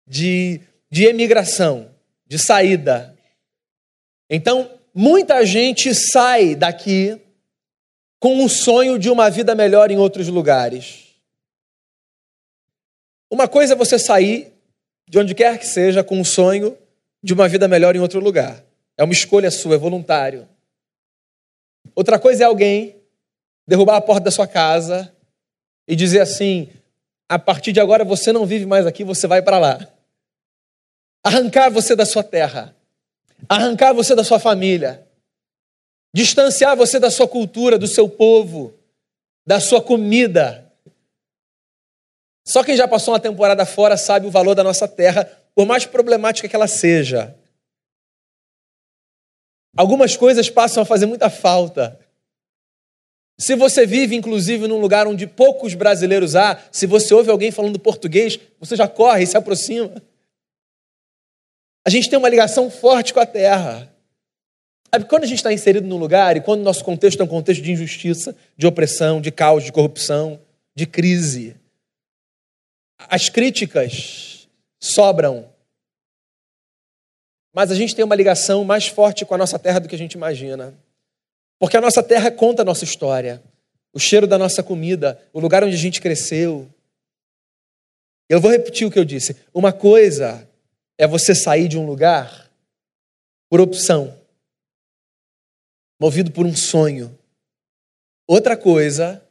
De, 0.06 0.60
de 0.90 1.06
emigração, 1.06 1.90
de 2.26 2.38
saída. 2.38 3.16
Então, 4.28 4.70
muita 4.94 5.46
gente 5.46 5.94
sai 5.94 6.54
daqui 6.54 7.18
com 8.20 8.44
o 8.44 8.50
sonho 8.50 8.98
de 8.98 9.08
uma 9.08 9.30
vida 9.30 9.54
melhor 9.54 9.90
em 9.90 9.96
outros 9.96 10.28
lugares. 10.28 11.04
Uma 13.30 13.48
coisa 13.48 13.72
é 13.72 13.76
você 13.76 13.98
sair 13.98 14.52
de 15.08 15.18
onde 15.18 15.34
quer 15.34 15.58
que 15.58 15.66
seja 15.66 16.04
com 16.04 16.20
o 16.20 16.24
sonho 16.24 16.76
de 17.24 17.32
uma 17.32 17.48
vida 17.48 17.66
melhor 17.66 17.96
em 17.96 18.00
outro 18.00 18.20
lugar. 18.20 18.62
É 18.98 19.02
uma 19.02 19.14
escolha 19.14 19.50
sua, 19.50 19.76
é 19.76 19.78
voluntário. 19.78 20.46
Outra 21.94 22.18
coisa 22.18 22.44
é 22.44 22.46
alguém 22.46 22.96
derrubar 23.66 23.96
a 23.96 24.00
porta 24.02 24.24
da 24.24 24.30
sua 24.30 24.46
casa 24.46 25.10
e 25.88 25.96
dizer 25.96 26.20
assim: 26.20 26.68
a 27.26 27.38
partir 27.38 27.72
de 27.72 27.80
agora 27.80 28.04
você 28.04 28.30
não 28.30 28.44
vive 28.44 28.66
mais 28.66 28.86
aqui, 28.86 29.02
você 29.02 29.26
vai 29.26 29.40
para 29.40 29.58
lá. 29.58 29.88
Arrancar 31.24 31.70
você 31.70 31.96
da 31.96 32.04
sua 32.04 32.22
terra, 32.22 32.76
arrancar 33.48 33.94
você 33.94 34.14
da 34.14 34.22
sua 34.22 34.38
família, 34.38 35.08
distanciar 36.14 36.76
você 36.76 37.00
da 37.00 37.10
sua 37.10 37.26
cultura, 37.26 37.78
do 37.78 37.86
seu 37.86 38.06
povo, 38.06 38.74
da 39.46 39.60
sua 39.60 39.80
comida. 39.80 40.70
Só 42.46 42.62
quem 42.62 42.76
já 42.76 42.86
passou 42.86 43.14
uma 43.14 43.20
temporada 43.20 43.64
fora 43.64 43.96
sabe 43.96 44.26
o 44.26 44.30
valor 44.30 44.54
da 44.54 44.62
nossa 44.62 44.86
terra 44.86 45.43
por 45.54 45.66
mais 45.66 45.87
problemática 45.87 46.49
que 46.49 46.56
ela 46.56 46.66
seja. 46.66 47.37
Algumas 49.76 50.16
coisas 50.16 50.50
passam 50.50 50.82
a 50.82 50.87
fazer 50.87 51.06
muita 51.06 51.30
falta. 51.30 51.99
Se 53.38 53.56
você 53.56 53.84
vive, 53.84 54.14
inclusive, 54.14 54.68
num 54.68 54.80
lugar 54.80 55.06
onde 55.06 55.26
poucos 55.26 55.75
brasileiros 55.75 56.37
há, 56.37 56.62
se 56.70 56.87
você 56.87 57.12
ouve 57.12 57.30
alguém 57.30 57.50
falando 57.50 57.78
português, 57.78 58.38
você 58.61 58.76
já 58.76 58.87
corre 58.87 59.25
e 59.25 59.26
se 59.26 59.37
aproxima. 59.37 60.00
A 61.84 61.90
gente 61.90 62.08
tem 62.08 62.18
uma 62.18 62.28
ligação 62.28 62.70
forte 62.70 63.12
com 63.12 63.20
a 63.20 63.26
terra. 63.26 63.92
Quando 65.08 65.25
a 65.25 65.26
gente 65.26 65.38
está 65.38 65.52
inserido 65.52 65.88
num 65.88 65.96
lugar 65.96 66.37
e 66.37 66.40
quando 66.40 66.61
o 66.61 66.64
nosso 66.64 66.84
contexto 66.84 67.20
é 67.20 67.25
um 67.25 67.28
contexto 67.28 67.61
de 67.61 67.73
injustiça, 67.73 68.37
de 68.56 68.66
opressão, 68.66 69.20
de 69.20 69.32
caos, 69.32 69.64
de 69.64 69.73
corrupção, 69.73 70.40
de 70.75 70.87
crise, 70.87 71.56
as 72.96 73.28
críticas 73.28 74.33
sobram. 74.84 75.50
Mas 77.52 77.70
a 77.70 77.74
gente 77.74 77.94
tem 77.94 78.04
uma 78.04 78.14
ligação 78.14 78.64
mais 78.64 78.86
forte 78.86 79.24
com 79.24 79.34
a 79.34 79.38
nossa 79.38 79.58
terra 79.58 79.78
do 79.78 79.88
que 79.88 79.94
a 79.94 79.98
gente 79.98 80.14
imagina. 80.14 80.74
Porque 81.58 81.76
a 81.76 81.80
nossa 81.80 82.02
terra 82.02 82.30
conta 82.30 82.62
a 82.62 82.64
nossa 82.64 82.84
história, 82.84 83.42
o 83.92 83.98
cheiro 83.98 84.26
da 84.26 84.36
nossa 84.36 84.62
comida, 84.62 85.20
o 85.32 85.40
lugar 85.40 85.64
onde 85.64 85.74
a 85.74 85.78
gente 85.78 86.00
cresceu. 86.00 86.68
Eu 88.28 88.40
vou 88.40 88.50
repetir 88.50 88.86
o 88.86 88.90
que 88.90 88.98
eu 88.98 89.04
disse. 89.04 89.36
Uma 89.54 89.72
coisa 89.72 90.48
é 90.98 91.06
você 91.06 91.34
sair 91.34 91.68
de 91.68 91.78
um 91.78 91.86
lugar 91.86 92.50
por 93.48 93.60
opção, 93.60 94.18
movido 96.00 96.30
por 96.30 96.44
um 96.44 96.56
sonho. 96.56 97.16
Outra 98.26 98.56
coisa 98.56 99.24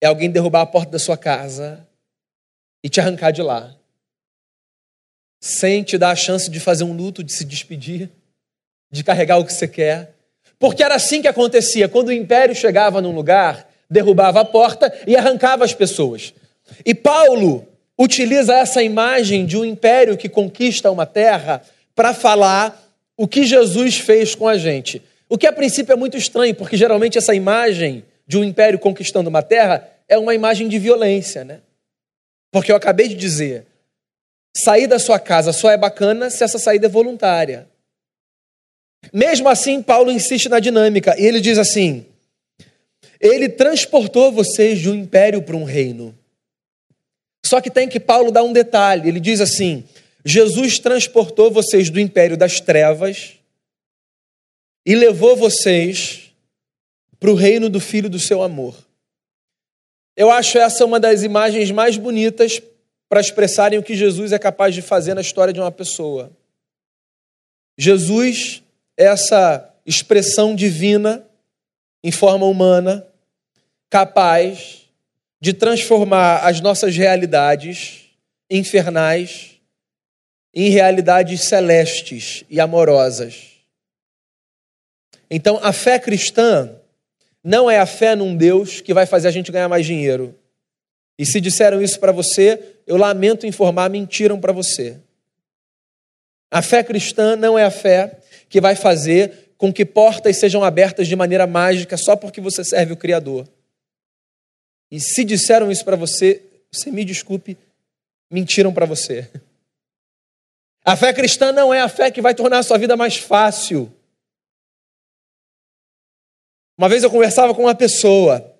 é 0.00 0.06
alguém 0.06 0.30
derrubar 0.30 0.62
a 0.62 0.66
porta 0.66 0.92
da 0.92 0.98
sua 0.98 1.16
casa 1.16 1.86
e 2.82 2.88
te 2.88 3.00
arrancar 3.00 3.30
de 3.30 3.42
lá 3.42 3.76
sem 5.44 5.82
te 5.82 5.98
dar 5.98 6.08
a 6.08 6.16
chance 6.16 6.50
de 6.50 6.58
fazer 6.58 6.84
um 6.84 6.94
luto, 6.94 7.22
de 7.22 7.30
se 7.30 7.44
despedir, 7.44 8.08
de 8.90 9.04
carregar 9.04 9.36
o 9.36 9.44
que 9.44 9.52
você 9.52 9.68
quer. 9.68 10.14
Porque 10.58 10.82
era 10.82 10.94
assim 10.94 11.20
que 11.20 11.28
acontecia. 11.28 11.86
Quando 11.86 12.08
o 12.08 12.12
império 12.12 12.54
chegava 12.54 13.02
num 13.02 13.14
lugar, 13.14 13.68
derrubava 13.90 14.40
a 14.40 14.44
porta 14.46 14.90
e 15.06 15.14
arrancava 15.14 15.62
as 15.62 15.74
pessoas. 15.74 16.32
E 16.82 16.94
Paulo 16.94 17.68
utiliza 17.98 18.54
essa 18.54 18.82
imagem 18.82 19.44
de 19.44 19.58
um 19.58 19.66
império 19.66 20.16
que 20.16 20.30
conquista 20.30 20.90
uma 20.90 21.04
terra 21.04 21.60
para 21.94 22.14
falar 22.14 22.82
o 23.14 23.28
que 23.28 23.44
Jesus 23.44 23.98
fez 23.98 24.34
com 24.34 24.48
a 24.48 24.56
gente. 24.56 25.02
O 25.28 25.36
que 25.36 25.46
a 25.46 25.52
princípio 25.52 25.92
é 25.92 25.96
muito 25.96 26.16
estranho, 26.16 26.54
porque 26.54 26.74
geralmente 26.74 27.18
essa 27.18 27.34
imagem 27.34 28.02
de 28.26 28.38
um 28.38 28.44
império 28.44 28.78
conquistando 28.78 29.28
uma 29.28 29.42
terra 29.42 29.86
é 30.08 30.16
uma 30.16 30.34
imagem 30.34 30.68
de 30.68 30.78
violência, 30.78 31.44
né? 31.44 31.58
Porque 32.50 32.72
eu 32.72 32.76
acabei 32.76 33.08
de 33.08 33.14
dizer, 33.14 33.66
Sair 34.56 34.86
da 34.86 34.98
sua 34.98 35.18
casa 35.18 35.52
só 35.52 35.70
é 35.70 35.76
bacana 35.76 36.30
se 36.30 36.44
essa 36.44 36.58
saída 36.58 36.86
é 36.86 36.88
voluntária. 36.88 37.68
Mesmo 39.12 39.48
assim, 39.48 39.82
Paulo 39.82 40.10
insiste 40.10 40.48
na 40.48 40.60
dinâmica 40.60 41.14
e 41.18 41.24
ele 41.24 41.40
diz 41.40 41.58
assim: 41.58 42.06
Ele 43.20 43.48
transportou 43.48 44.30
vocês 44.30 44.78
de 44.78 44.88
um 44.88 44.94
império 44.94 45.42
para 45.42 45.56
um 45.56 45.64
reino. 45.64 46.16
Só 47.44 47.60
que 47.60 47.70
tem 47.70 47.88
que 47.88 48.00
Paulo 48.00 48.30
dar 48.30 48.42
um 48.42 48.52
detalhe: 48.52 49.08
ele 49.08 49.20
diz 49.20 49.40
assim: 49.40 49.84
Jesus 50.24 50.78
transportou 50.78 51.50
vocês 51.50 51.90
do 51.90 52.00
império 52.00 52.36
das 52.36 52.60
trevas 52.60 53.34
e 54.86 54.94
levou 54.94 55.36
vocês 55.36 56.30
para 57.18 57.30
o 57.30 57.34
reino 57.34 57.68
do 57.68 57.80
Filho 57.80 58.08
do 58.08 58.18
seu 58.18 58.42
amor. 58.42 58.76
Eu 60.16 60.30
acho 60.30 60.58
essa 60.58 60.84
uma 60.84 61.00
das 61.00 61.22
imagens 61.22 61.70
mais 61.70 61.96
bonitas 61.96 62.62
para 63.08 63.20
expressarem 63.20 63.78
o 63.78 63.82
que 63.82 63.94
Jesus 63.94 64.32
é 64.32 64.38
capaz 64.38 64.74
de 64.74 64.82
fazer 64.82 65.14
na 65.14 65.20
história 65.20 65.52
de 65.52 65.60
uma 65.60 65.70
pessoa. 65.70 66.32
Jesus 67.76 68.62
é 68.96 69.04
essa 69.04 69.74
expressão 69.84 70.54
divina 70.54 71.26
em 72.02 72.10
forma 72.10 72.46
humana, 72.46 73.06
capaz 73.90 74.82
de 75.40 75.52
transformar 75.52 76.38
as 76.38 76.60
nossas 76.60 76.96
realidades 76.96 78.10
infernais 78.50 79.60
em 80.54 80.70
realidades 80.70 81.48
celestes 81.48 82.44
e 82.48 82.60
amorosas. 82.60 83.54
Então, 85.30 85.58
a 85.62 85.72
fé 85.72 85.98
cristã 85.98 86.76
não 87.42 87.70
é 87.70 87.78
a 87.78 87.86
fé 87.86 88.14
num 88.14 88.36
Deus 88.36 88.80
que 88.80 88.94
vai 88.94 89.04
fazer 89.04 89.28
a 89.28 89.30
gente 89.30 89.50
ganhar 89.50 89.68
mais 89.68 89.84
dinheiro. 89.84 90.34
E 91.18 91.26
se 91.26 91.40
disseram 91.40 91.82
isso 91.82 91.98
para 91.98 92.12
você, 92.12 92.73
eu 92.86 92.96
lamento 92.96 93.46
informar, 93.46 93.88
mentiram 93.88 94.40
para 94.40 94.52
você. 94.52 95.00
A 96.50 96.62
fé 96.62 96.82
cristã 96.82 97.34
não 97.34 97.58
é 97.58 97.64
a 97.64 97.70
fé 97.70 98.20
que 98.48 98.60
vai 98.60 98.76
fazer 98.76 99.54
com 99.56 99.72
que 99.72 99.84
portas 99.84 100.38
sejam 100.38 100.62
abertas 100.62 101.08
de 101.08 101.16
maneira 101.16 101.46
mágica 101.46 101.96
só 101.96 102.14
porque 102.14 102.40
você 102.40 102.62
serve 102.62 102.92
o 102.92 102.96
Criador. 102.96 103.48
E 104.90 105.00
se 105.00 105.24
disseram 105.24 105.70
isso 105.70 105.84
para 105.84 105.96
você, 105.96 106.42
você 106.70 106.90
me 106.90 107.04
desculpe, 107.04 107.56
mentiram 108.30 108.72
para 108.72 108.86
você. 108.86 109.28
A 110.84 110.96
fé 110.96 111.12
cristã 111.12 111.50
não 111.50 111.72
é 111.72 111.80
a 111.80 111.88
fé 111.88 112.10
que 112.10 112.20
vai 112.20 112.34
tornar 112.34 112.58
a 112.58 112.62
sua 112.62 112.76
vida 112.76 112.96
mais 112.96 113.16
fácil. 113.16 113.90
Uma 116.76 116.88
vez 116.88 117.02
eu 117.02 117.10
conversava 117.10 117.54
com 117.54 117.62
uma 117.62 117.74
pessoa 117.74 118.54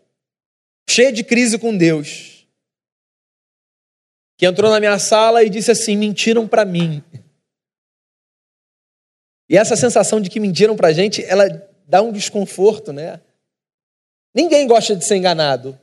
cheia 0.89 1.13
de 1.13 1.23
crise 1.23 1.59
com 1.59 1.77
Deus 1.77 2.34
que 4.37 4.47
entrou 4.47 4.71
na 4.71 4.81
minha 4.81 4.99
sala 4.99 5.43
e 5.43 5.51
disse 5.51 5.71
assim: 5.71 5.97
mentiram 5.97 6.47
para 6.47 6.65
mim. 6.65 7.03
E 9.49 9.57
essa 9.57 9.77
sensação 9.77 10.21
de 10.21 10.31
que 10.31 10.41
mentiram 10.41 10.75
para 10.75 10.89
a 10.89 10.93
gente, 10.93 11.25
ela 11.25 11.45
dá 11.87 12.03
um 12.03 12.13
desconforto, 12.13 12.93
né? 12.93 13.21
Ninguém 14.35 14.67
gosta 14.67 14.97
de 14.97 15.05
ser 15.05 15.17
enganado, 15.17 15.79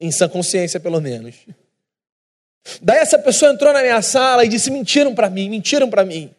em 0.00 0.10
sã 0.10 0.28
consciência 0.28 0.80
pelo 0.80 1.00
menos. 1.00 1.36
Daí 2.80 2.98
essa 2.98 3.18
pessoa 3.18 3.52
entrou 3.52 3.72
na 3.72 3.82
minha 3.82 4.02
sala 4.02 4.44
e 4.44 4.48
disse: 4.48 4.70
mentiram 4.70 5.14
para 5.14 5.30
mim, 5.30 5.48
mentiram 5.48 5.88
para 5.88 6.04
mim. 6.04 6.34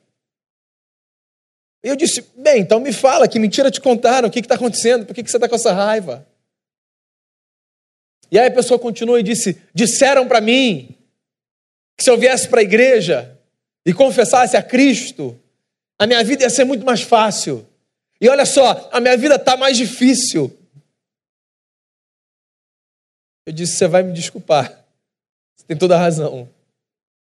Eu 1.82 1.96
disse: 1.96 2.25
bem, 2.36 2.62
então 2.62 2.79
me 2.79 2.91
fala, 2.91 3.27
que 3.27 3.39
mentira 3.39 3.70
te 3.70 3.79
contaram, 3.79 4.27
o 4.27 4.32
que 4.32 4.39
está 4.39 4.55
acontecendo, 4.55 5.05
por 5.05 5.13
que, 5.13 5.24
que 5.24 5.29
você 5.29 5.38
está 5.38 5.48
com 5.48 5.55
essa 5.55 5.74
raiva? 5.74 6.25
E 8.32 8.39
aí 8.39 8.48
a 8.48 8.51
pessoa 8.51 8.79
continuou 8.79 9.20
e 9.20 9.24
disse: 9.24 9.62
disseram 9.74 10.27
para 10.27 10.41
mim 10.41 10.98
que 11.97 12.03
se 12.03 12.09
eu 12.09 12.17
viesse 12.17 12.47
para 12.47 12.59
a 12.59 12.63
igreja, 12.63 13.33
e 13.85 13.93
confessasse 13.93 14.55
a 14.55 14.63
Cristo, 14.63 15.39
a 16.00 16.07
minha 16.07 16.23
vida 16.23 16.43
ia 16.43 16.50
ser 16.50 16.63
muito 16.63 16.85
mais 16.85 17.01
fácil. 17.01 17.67
E 18.19 18.29
olha 18.29 18.45
só, 18.45 18.89
a 18.91 19.00
minha 19.00 19.17
vida 19.17 19.35
está 19.35 19.57
mais 19.57 19.77
difícil. 19.77 20.57
Eu 23.45 23.53
disse: 23.53 23.73
Você 23.75 23.88
vai 23.88 24.03
me 24.03 24.13
desculpar. 24.13 24.85
Você 25.55 25.65
tem 25.65 25.77
toda 25.77 25.95
a 25.95 26.00
razão. 26.00 26.50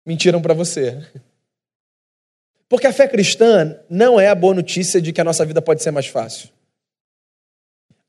Mentiram 0.06 0.40
para 0.40 0.54
você. 0.54 1.04
Porque 2.68 2.86
a 2.86 2.92
fé 2.92 3.06
cristã 3.06 3.78
não 3.90 4.18
é 4.18 4.28
a 4.28 4.34
boa 4.34 4.54
notícia 4.54 5.00
de 5.00 5.12
que 5.12 5.20
a 5.20 5.24
nossa 5.24 5.44
vida 5.44 5.60
pode 5.60 5.82
ser 5.82 5.90
mais 5.90 6.06
fácil. 6.06 6.48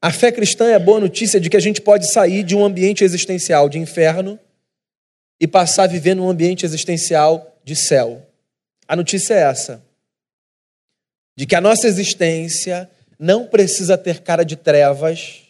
A 0.02 0.12
fé 0.12 0.32
cristã 0.32 0.66
é 0.68 0.76
a 0.76 0.80
boa 0.80 1.00
notícia 1.00 1.40
de 1.40 1.50
que 1.50 1.58
a 1.58 1.60
gente 1.60 1.82
pode 1.82 2.12
sair 2.12 2.44
de 2.44 2.56
um 2.56 2.64
ambiente 2.64 3.04
existencial 3.04 3.68
de 3.68 3.80
inferno 3.80 4.40
e 5.40 5.48
passar 5.48 5.84
a 5.84 5.88
viver 5.88 6.16
num 6.16 6.30
ambiente 6.30 6.66
existencial 6.66 7.60
de 7.64 7.76
céu. 7.76 8.26
A 8.88 8.96
notícia 8.96 9.34
é 9.34 9.42
essa: 9.42 9.84
de 11.38 11.46
que 11.46 11.56
a 11.56 11.62
nossa 11.62 11.88
existência 11.88 12.90
não 13.20 13.48
precisa 13.48 13.98
ter 13.98 14.22
cara 14.22 14.44
de 14.44 14.56
trevas, 14.56 15.44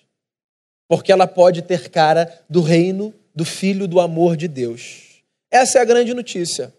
porque 0.88 1.12
ela 1.12 1.28
pode 1.28 1.62
ter 1.62 1.90
cara 1.90 2.44
do 2.50 2.62
reino 2.62 3.14
do 3.34 3.44
Filho 3.44 3.88
do 3.88 4.00
amor 4.00 4.38
de 4.38 4.48
Deus. 4.48 5.22
Essa 5.52 5.80
é 5.80 5.82
a 5.82 5.86
grande 5.86 6.14
notícia. 6.14 6.74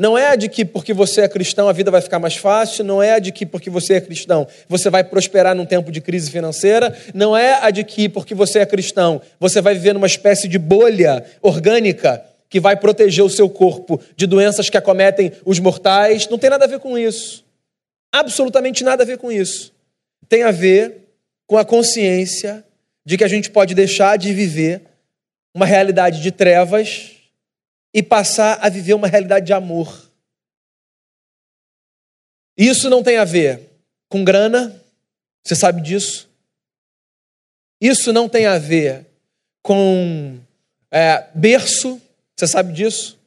Não 0.00 0.16
é 0.16 0.28
a 0.28 0.34
de 0.34 0.48
que 0.48 0.64
porque 0.64 0.94
você 0.94 1.20
é 1.20 1.28
cristão 1.28 1.68
a 1.68 1.74
vida 1.74 1.90
vai 1.90 2.00
ficar 2.00 2.18
mais 2.18 2.34
fácil, 2.34 2.82
não 2.82 3.02
é 3.02 3.12
a 3.12 3.18
de 3.18 3.30
que 3.30 3.44
porque 3.44 3.68
você 3.68 3.96
é 3.96 4.00
cristão 4.00 4.48
você 4.66 4.88
vai 4.88 5.04
prosperar 5.04 5.54
num 5.54 5.66
tempo 5.66 5.92
de 5.92 6.00
crise 6.00 6.30
financeira, 6.30 6.96
não 7.12 7.36
é 7.36 7.62
a 7.62 7.70
de 7.70 7.84
que 7.84 8.08
porque 8.08 8.34
você 8.34 8.60
é 8.60 8.64
cristão 8.64 9.20
você 9.38 9.60
vai 9.60 9.74
viver 9.74 9.92
numa 9.92 10.06
espécie 10.06 10.48
de 10.48 10.58
bolha 10.58 11.22
orgânica 11.42 12.24
que 12.48 12.58
vai 12.58 12.76
proteger 12.76 13.22
o 13.22 13.28
seu 13.28 13.46
corpo 13.50 14.00
de 14.16 14.26
doenças 14.26 14.70
que 14.70 14.78
acometem 14.78 15.32
os 15.44 15.58
mortais. 15.58 16.26
Não 16.30 16.38
tem 16.38 16.48
nada 16.48 16.64
a 16.64 16.68
ver 16.68 16.78
com 16.78 16.96
isso. 16.96 17.44
Absolutamente 18.10 18.82
nada 18.82 19.02
a 19.02 19.06
ver 19.06 19.18
com 19.18 19.30
isso. 19.30 19.70
Tem 20.30 20.44
a 20.44 20.50
ver 20.50 21.10
com 21.46 21.58
a 21.58 21.64
consciência 21.64 22.64
de 23.04 23.18
que 23.18 23.24
a 23.24 23.28
gente 23.28 23.50
pode 23.50 23.74
deixar 23.74 24.16
de 24.16 24.32
viver 24.32 24.80
uma 25.54 25.66
realidade 25.66 26.22
de 26.22 26.30
trevas 26.30 27.19
e 27.92 28.02
passar 28.02 28.58
a 28.60 28.68
viver 28.68 28.94
uma 28.94 29.08
realidade 29.08 29.46
de 29.46 29.52
amor. 29.52 30.10
Isso 32.56 32.90
não 32.90 33.02
tem 33.02 33.16
a 33.16 33.24
ver 33.24 33.70
com 34.08 34.22
grana, 34.22 34.80
você 35.42 35.56
sabe 35.56 35.80
disso. 35.80 36.28
Isso 37.80 38.12
não 38.12 38.28
tem 38.28 38.46
a 38.46 38.58
ver 38.58 39.06
com 39.62 40.38
é, 40.90 41.26
berço, 41.34 42.00
você 42.36 42.46
sabe 42.46 42.72
disso. 42.72 43.18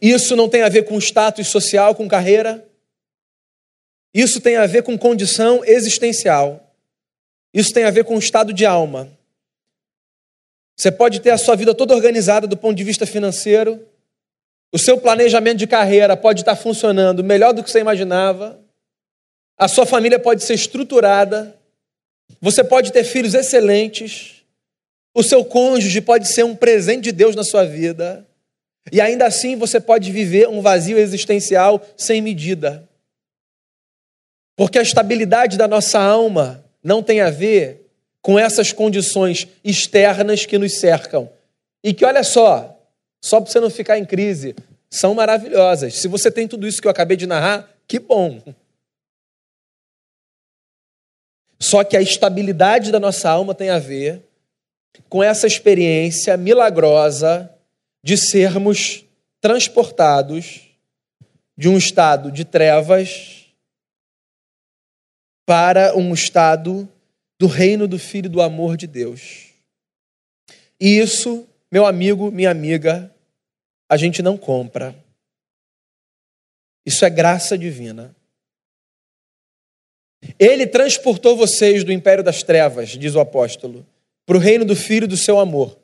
Isso 0.00 0.34
não 0.34 0.48
tem 0.48 0.62
a 0.62 0.68
ver 0.68 0.84
com 0.84 0.98
status 0.98 1.48
social, 1.48 1.94
com 1.94 2.08
carreira. 2.08 2.66
Isso 4.14 4.40
tem 4.40 4.56
a 4.56 4.66
ver 4.66 4.82
com 4.82 4.98
condição 4.98 5.64
existencial. 5.64 6.74
Isso 7.52 7.72
tem 7.72 7.84
a 7.84 7.90
ver 7.90 8.04
com 8.04 8.18
estado 8.18 8.52
de 8.52 8.64
alma. 8.64 9.10
Você 10.76 10.90
pode 10.90 11.20
ter 11.20 11.30
a 11.30 11.38
sua 11.38 11.54
vida 11.54 11.74
toda 11.74 11.94
organizada 11.94 12.46
do 12.46 12.56
ponto 12.56 12.76
de 12.76 12.84
vista 12.84 13.06
financeiro, 13.06 13.86
o 14.72 14.78
seu 14.78 14.98
planejamento 14.98 15.58
de 15.58 15.66
carreira 15.66 16.16
pode 16.16 16.40
estar 16.40 16.56
funcionando 16.56 17.22
melhor 17.22 17.52
do 17.52 17.62
que 17.62 17.70
você 17.70 17.80
imaginava, 17.80 18.58
a 19.58 19.68
sua 19.68 19.84
família 19.84 20.18
pode 20.18 20.42
ser 20.42 20.54
estruturada, 20.54 21.56
você 22.40 22.64
pode 22.64 22.90
ter 22.90 23.04
filhos 23.04 23.34
excelentes, 23.34 24.42
o 25.14 25.22
seu 25.22 25.44
cônjuge 25.44 26.00
pode 26.00 26.26
ser 26.26 26.44
um 26.44 26.56
presente 26.56 27.04
de 27.04 27.12
Deus 27.12 27.36
na 27.36 27.44
sua 27.44 27.64
vida, 27.64 28.26
e 28.90 29.00
ainda 29.00 29.26
assim 29.26 29.56
você 29.56 29.78
pode 29.78 30.10
viver 30.10 30.48
um 30.48 30.62
vazio 30.62 30.98
existencial 30.98 31.80
sem 31.96 32.20
medida. 32.20 32.88
Porque 34.56 34.78
a 34.78 34.82
estabilidade 34.82 35.56
da 35.56 35.68
nossa 35.68 36.00
alma 36.00 36.64
não 36.82 37.02
tem 37.02 37.20
a 37.20 37.30
ver 37.30 37.81
com 38.22 38.38
essas 38.38 38.72
condições 38.72 39.48
externas 39.64 40.46
que 40.46 40.56
nos 40.56 40.78
cercam. 40.78 41.28
E 41.82 41.92
que, 41.92 42.04
olha 42.04 42.22
só, 42.22 42.80
só 43.20 43.40
para 43.40 43.50
você 43.50 43.60
não 43.60 43.68
ficar 43.68 43.98
em 43.98 44.04
crise, 44.04 44.54
são 44.88 45.14
maravilhosas. 45.14 45.94
Se 45.94 46.06
você 46.06 46.30
tem 46.30 46.46
tudo 46.46 46.66
isso 46.66 46.80
que 46.80 46.86
eu 46.86 46.90
acabei 46.90 47.16
de 47.16 47.26
narrar, 47.26 47.68
que 47.88 47.98
bom. 47.98 48.40
Só 51.60 51.82
que 51.82 51.96
a 51.96 52.02
estabilidade 52.02 52.92
da 52.92 53.00
nossa 53.00 53.28
alma 53.28 53.54
tem 53.54 53.70
a 53.70 53.78
ver 53.78 54.22
com 55.08 55.22
essa 55.22 55.46
experiência 55.46 56.36
milagrosa 56.36 57.50
de 58.04 58.16
sermos 58.16 59.04
transportados 59.40 60.68
de 61.56 61.68
um 61.68 61.76
estado 61.76 62.30
de 62.30 62.44
trevas 62.44 63.46
para 65.46 65.96
um 65.96 66.12
estado 66.14 66.88
do 67.42 67.48
reino 67.48 67.88
do 67.88 67.98
Filho 67.98 68.30
do 68.30 68.40
amor 68.40 68.76
de 68.76 68.86
Deus. 68.86 69.48
E 70.78 71.00
isso, 71.00 71.44
meu 71.72 71.84
amigo, 71.84 72.30
minha 72.30 72.52
amiga, 72.52 73.12
a 73.88 73.96
gente 73.96 74.22
não 74.22 74.36
compra. 74.36 74.94
Isso 76.86 77.04
é 77.04 77.10
graça 77.10 77.58
divina. 77.58 78.14
Ele 80.38 80.68
transportou 80.68 81.36
vocês 81.36 81.82
do 81.82 81.90
império 81.90 82.22
das 82.22 82.44
trevas, 82.44 82.90
diz 82.90 83.16
o 83.16 83.20
apóstolo, 83.20 83.84
para 84.24 84.36
o 84.36 84.40
reino 84.40 84.64
do 84.64 84.76
Filho 84.76 85.08
do 85.08 85.16
seu 85.16 85.40
amor, 85.40 85.76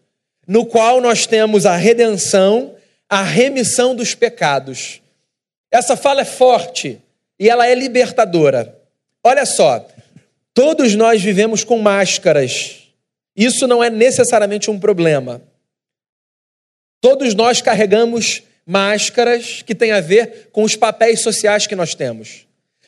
no 0.47 0.65
qual 0.65 1.01
nós 1.01 1.27
temos 1.27 1.67
a 1.67 1.75
redenção, 1.75 2.77
a 3.09 3.25
remissão 3.25 3.97
dos 3.97 4.15
pecados. 4.15 5.03
Essa 5.73 5.97
fala 5.97 6.21
é 6.21 6.25
forte 6.25 7.03
e 7.37 7.51
ela 7.51 7.67
é 7.67 7.75
libertadora. 7.75 8.81
Olha 9.25 9.45
só, 9.45 9.85
Todos 10.59 10.97
nós 10.97 11.23
vivemos 11.23 11.63
com 11.63 11.79
máscaras. 11.79 12.89
Isso 13.37 13.65
não 13.69 13.81
é 13.83 13.89
necessariamente 13.89 14.69
um 14.73 14.77
problema. 14.77 15.41
Todos 17.01 17.33
nós 17.33 17.63
carregamos 17.63 18.43
máscaras 18.67 19.63
que 19.63 19.73
têm 19.73 19.93
a 19.93 20.01
ver 20.01 20.49
com 20.51 20.65
os 20.65 20.75
papéis 20.75 21.21
sociais 21.21 21.69
que 21.69 21.77
nós 21.77 21.95
temos. 21.95 22.45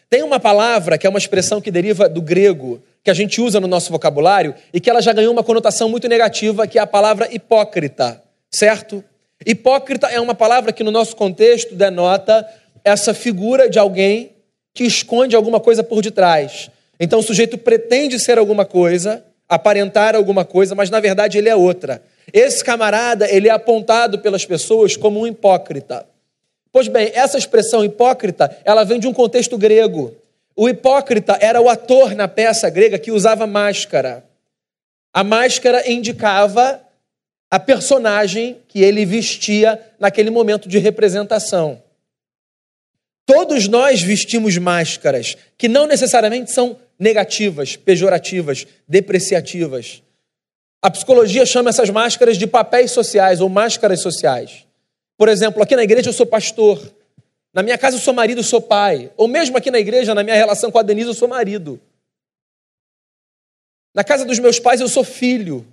Tem 0.08 0.24
uma 0.24 0.40
palavra 0.40 0.98
que 0.98 1.06
é 1.06 1.10
uma 1.10 1.18
expressão 1.20 1.60
que 1.60 1.70
deriva 1.70 2.08
do 2.08 2.20
grego, 2.20 2.82
que 3.04 3.10
a 3.10 3.14
gente 3.14 3.40
usa 3.40 3.60
no 3.60 3.68
nosso 3.68 3.92
vocabulário 3.92 4.52
e 4.74 4.80
que 4.80 4.90
ela 4.90 5.00
já 5.00 5.12
ganhou 5.12 5.32
uma 5.32 5.44
conotação 5.44 5.88
muito 5.88 6.08
negativa, 6.08 6.66
que 6.66 6.76
é 6.76 6.82
a 6.82 6.88
palavra 6.88 7.32
hipócrita, 7.32 8.20
certo? 8.50 9.04
Hipócrita 9.46 10.08
é 10.08 10.20
uma 10.20 10.34
palavra 10.34 10.72
que 10.72 10.82
no 10.82 10.90
nosso 10.90 11.14
contexto 11.14 11.76
denota 11.76 12.44
essa 12.82 13.14
figura 13.14 13.70
de 13.70 13.78
alguém 13.78 14.32
que 14.74 14.82
esconde 14.82 15.36
alguma 15.36 15.60
coisa 15.60 15.84
por 15.84 16.02
detrás. 16.02 16.68
Então 17.00 17.20
o 17.20 17.22
sujeito 17.22 17.56
pretende 17.56 18.20
ser 18.20 18.36
alguma 18.36 18.66
coisa, 18.66 19.24
aparentar 19.48 20.14
alguma 20.14 20.44
coisa, 20.44 20.74
mas 20.74 20.90
na 20.90 21.00
verdade 21.00 21.38
ele 21.38 21.48
é 21.48 21.56
outra. 21.56 22.02
Esse 22.30 22.62
camarada, 22.62 23.28
ele 23.28 23.48
é 23.48 23.50
apontado 23.50 24.18
pelas 24.18 24.44
pessoas 24.44 24.96
como 24.96 25.20
um 25.20 25.26
hipócrita. 25.26 26.06
Pois 26.70 26.86
bem, 26.86 27.10
essa 27.14 27.38
expressão 27.38 27.82
hipócrita, 27.82 28.54
ela 28.64 28.84
vem 28.84 29.00
de 29.00 29.08
um 29.08 29.14
contexto 29.14 29.56
grego. 29.56 30.14
O 30.54 30.68
hipócrita 30.68 31.38
era 31.40 31.60
o 31.60 31.70
ator 31.70 32.14
na 32.14 32.28
peça 32.28 32.68
grega 32.68 32.98
que 32.98 33.10
usava 33.10 33.46
máscara. 33.46 34.22
A 35.12 35.24
máscara 35.24 35.90
indicava 35.90 36.80
a 37.50 37.58
personagem 37.58 38.58
que 38.68 38.80
ele 38.80 39.04
vestia 39.04 39.80
naquele 39.98 40.30
momento 40.30 40.68
de 40.68 40.78
representação. 40.78 41.82
Todos 43.26 43.66
nós 43.66 44.02
vestimos 44.02 44.56
máscaras 44.58 45.36
que 45.56 45.68
não 45.68 45.86
necessariamente 45.86 46.52
são 46.52 46.76
negativas, 47.00 47.76
pejorativas, 47.76 48.66
depreciativas. 48.86 50.02
A 50.82 50.90
psicologia 50.90 51.46
chama 51.46 51.70
essas 51.70 51.88
máscaras 51.88 52.36
de 52.36 52.46
papéis 52.46 52.90
sociais 52.90 53.40
ou 53.40 53.48
máscaras 53.48 54.02
sociais. 54.02 54.66
Por 55.16 55.28
exemplo, 55.28 55.62
aqui 55.62 55.74
na 55.74 55.82
igreja 55.82 56.10
eu 56.10 56.12
sou 56.12 56.26
pastor, 56.26 56.78
na 57.54 57.62
minha 57.62 57.78
casa 57.78 57.96
eu 57.96 58.00
sou 58.00 58.12
marido, 58.12 58.38
eu 58.38 58.44
sou 58.44 58.60
pai, 58.60 59.10
ou 59.16 59.26
mesmo 59.26 59.56
aqui 59.56 59.70
na 59.70 59.78
igreja, 59.78 60.14
na 60.14 60.22
minha 60.22 60.36
relação 60.36 60.70
com 60.70 60.78
a 60.78 60.82
Denise, 60.82 61.08
eu 61.08 61.14
sou 61.14 61.26
marido. 61.26 61.80
Na 63.94 64.04
casa 64.04 64.24
dos 64.24 64.38
meus 64.38 64.60
pais 64.60 64.80
eu 64.80 64.88
sou 64.88 65.02
filho. 65.02 65.66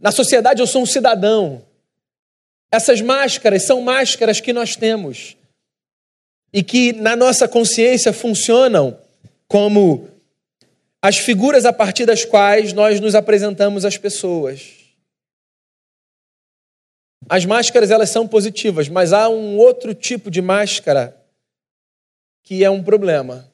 Na 0.00 0.12
sociedade 0.12 0.62
eu 0.62 0.66
sou 0.66 0.82
um 0.82 0.86
cidadão. 0.86 1.64
Essas 2.70 3.00
máscaras 3.00 3.64
são 3.64 3.80
máscaras 3.80 4.40
que 4.40 4.52
nós 4.52 4.74
temos 4.74 5.36
e 6.54 6.62
que 6.62 6.92
na 6.92 7.16
nossa 7.16 7.48
consciência 7.48 8.12
funcionam 8.12 8.96
como 9.48 10.08
as 11.02 11.18
figuras 11.18 11.64
a 11.64 11.72
partir 11.72 12.06
das 12.06 12.24
quais 12.24 12.72
nós 12.72 13.00
nos 13.00 13.16
apresentamos 13.16 13.84
às 13.84 13.98
pessoas. 13.98 14.70
As 17.28 17.44
máscaras 17.44 17.90
elas 17.90 18.10
são 18.10 18.28
positivas, 18.28 18.88
mas 18.88 19.12
há 19.12 19.28
um 19.28 19.58
outro 19.58 19.92
tipo 19.92 20.30
de 20.30 20.40
máscara 20.40 21.20
que 22.44 22.62
é 22.62 22.70
um 22.70 22.84
problema, 22.84 23.50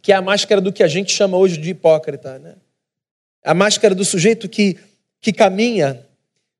que 0.00 0.10
é 0.10 0.16
a 0.16 0.22
máscara 0.22 0.60
do 0.60 0.72
que 0.72 0.82
a 0.82 0.88
gente 0.88 1.12
chama 1.12 1.36
hoje 1.36 1.56
de 1.56 1.70
hipócrita, 1.70 2.36
né? 2.38 2.56
A 3.44 3.54
máscara 3.54 3.94
do 3.94 4.04
sujeito 4.04 4.48
que 4.48 4.76
que 5.20 5.32
caminha 5.32 6.04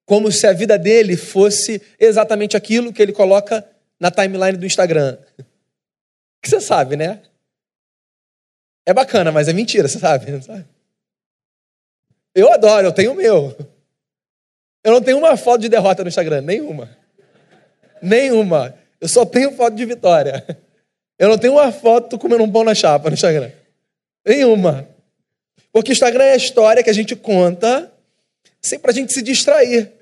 como 0.06 0.30
se 0.30 0.46
a 0.46 0.52
vida 0.52 0.78
dele 0.78 1.16
fosse 1.16 1.82
exatamente 1.98 2.56
aquilo 2.56 2.92
que 2.92 3.02
ele 3.02 3.12
coloca 3.12 3.66
na 4.02 4.10
timeline 4.10 4.58
do 4.58 4.66
Instagram. 4.66 5.16
Que 6.42 6.50
você 6.50 6.60
sabe, 6.60 6.96
né? 6.96 7.22
É 8.84 8.92
bacana, 8.92 9.30
mas 9.30 9.46
é 9.46 9.52
mentira, 9.52 9.86
você 9.86 10.00
sabe, 10.00 10.26
sabe? 10.42 10.64
Eu 12.34 12.52
adoro, 12.52 12.88
eu 12.88 12.92
tenho 12.92 13.12
o 13.12 13.14
meu. 13.14 13.56
Eu 14.82 14.90
não 14.90 15.00
tenho 15.00 15.18
uma 15.18 15.36
foto 15.36 15.60
de 15.60 15.68
derrota 15.68 16.02
no 16.02 16.08
Instagram, 16.08 16.40
nenhuma. 16.40 16.98
Nenhuma. 18.02 18.74
Eu 19.00 19.06
só 19.06 19.24
tenho 19.24 19.52
foto 19.52 19.76
de 19.76 19.84
vitória. 19.84 20.44
Eu 21.16 21.28
não 21.28 21.38
tenho 21.38 21.52
uma 21.52 21.70
foto 21.70 22.18
comendo 22.18 22.42
um 22.42 22.50
pão 22.50 22.64
na 22.64 22.74
chapa 22.74 23.08
no 23.08 23.14
Instagram. 23.14 23.52
Nenhuma. 24.26 24.88
Porque 25.72 25.92
o 25.92 25.94
Instagram 25.94 26.24
é 26.24 26.32
a 26.32 26.36
história 26.36 26.82
que 26.82 26.90
a 26.90 26.94
gente 26.94 27.14
conta 27.14 27.92
sempre 28.60 28.82
pra 28.82 28.92
gente 28.92 29.12
se 29.12 29.22
distrair. 29.22 29.92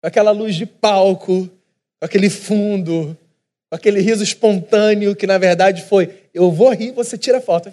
Com 0.00 0.08
aquela 0.08 0.32
luz 0.32 0.56
de 0.56 0.66
palco, 0.66 1.46
com 1.46 2.04
aquele 2.04 2.28
fundo, 2.28 3.16
aquele 3.70 4.00
riso 4.00 4.22
espontâneo 4.22 5.16
que 5.16 5.26
na 5.26 5.38
verdade 5.38 5.82
foi: 5.82 6.24
eu 6.32 6.50
vou 6.50 6.72
rir, 6.72 6.92
você 6.92 7.16
tira 7.16 7.38
a 7.38 7.40
foto. 7.40 7.72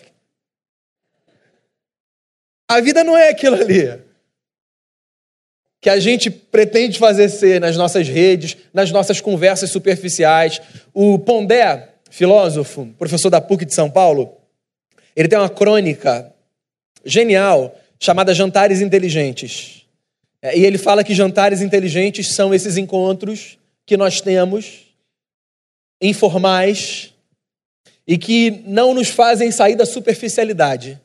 A 2.68 2.82
vida 2.82 3.04
não 3.04 3.18
é 3.18 3.30
aquilo 3.30 3.56
ali 3.56 4.04
que 5.86 5.90
a 5.90 6.00
gente 6.00 6.32
pretende 6.32 6.98
fazer 6.98 7.30
ser 7.30 7.62
nas 7.62 7.78
nossas 7.78 8.08
redes, 8.08 8.58
nas 8.74 8.92
nossas 8.92 9.22
conversas 9.22 9.70
superficiais. 9.70 10.60
O 10.92 11.20
Pondé, 11.20 11.90
filósofo, 12.10 12.88
professor 12.98 13.30
da 13.30 13.40
PUC 13.40 13.66
de 13.66 13.74
São 13.76 13.88
Paulo, 13.88 14.36
ele 15.16 15.28
tem 15.28 15.38
uma 15.38 15.48
crônica 15.48 16.34
genial 17.06 17.80
chamada 18.00 18.34
Jantares 18.34 18.82
Inteligentes. 18.82 19.86
É, 20.42 20.58
e 20.58 20.66
ele 20.66 20.80
fala 20.80 21.04
que 21.04 21.14
jantares 21.14 21.62
inteligentes 21.62 22.36
são 22.36 22.54
esses 22.54 22.78
encontros 22.78 23.58
que 23.86 23.96
nós 23.96 24.22
temos, 24.22 24.85
informais, 26.02 27.14
e 28.08 28.18
que 28.18 28.64
não 28.66 28.94
nos 28.94 29.10
fazem 29.10 29.52
sair 29.52 29.76
da 29.76 29.86
superficialidade. 29.86 31.00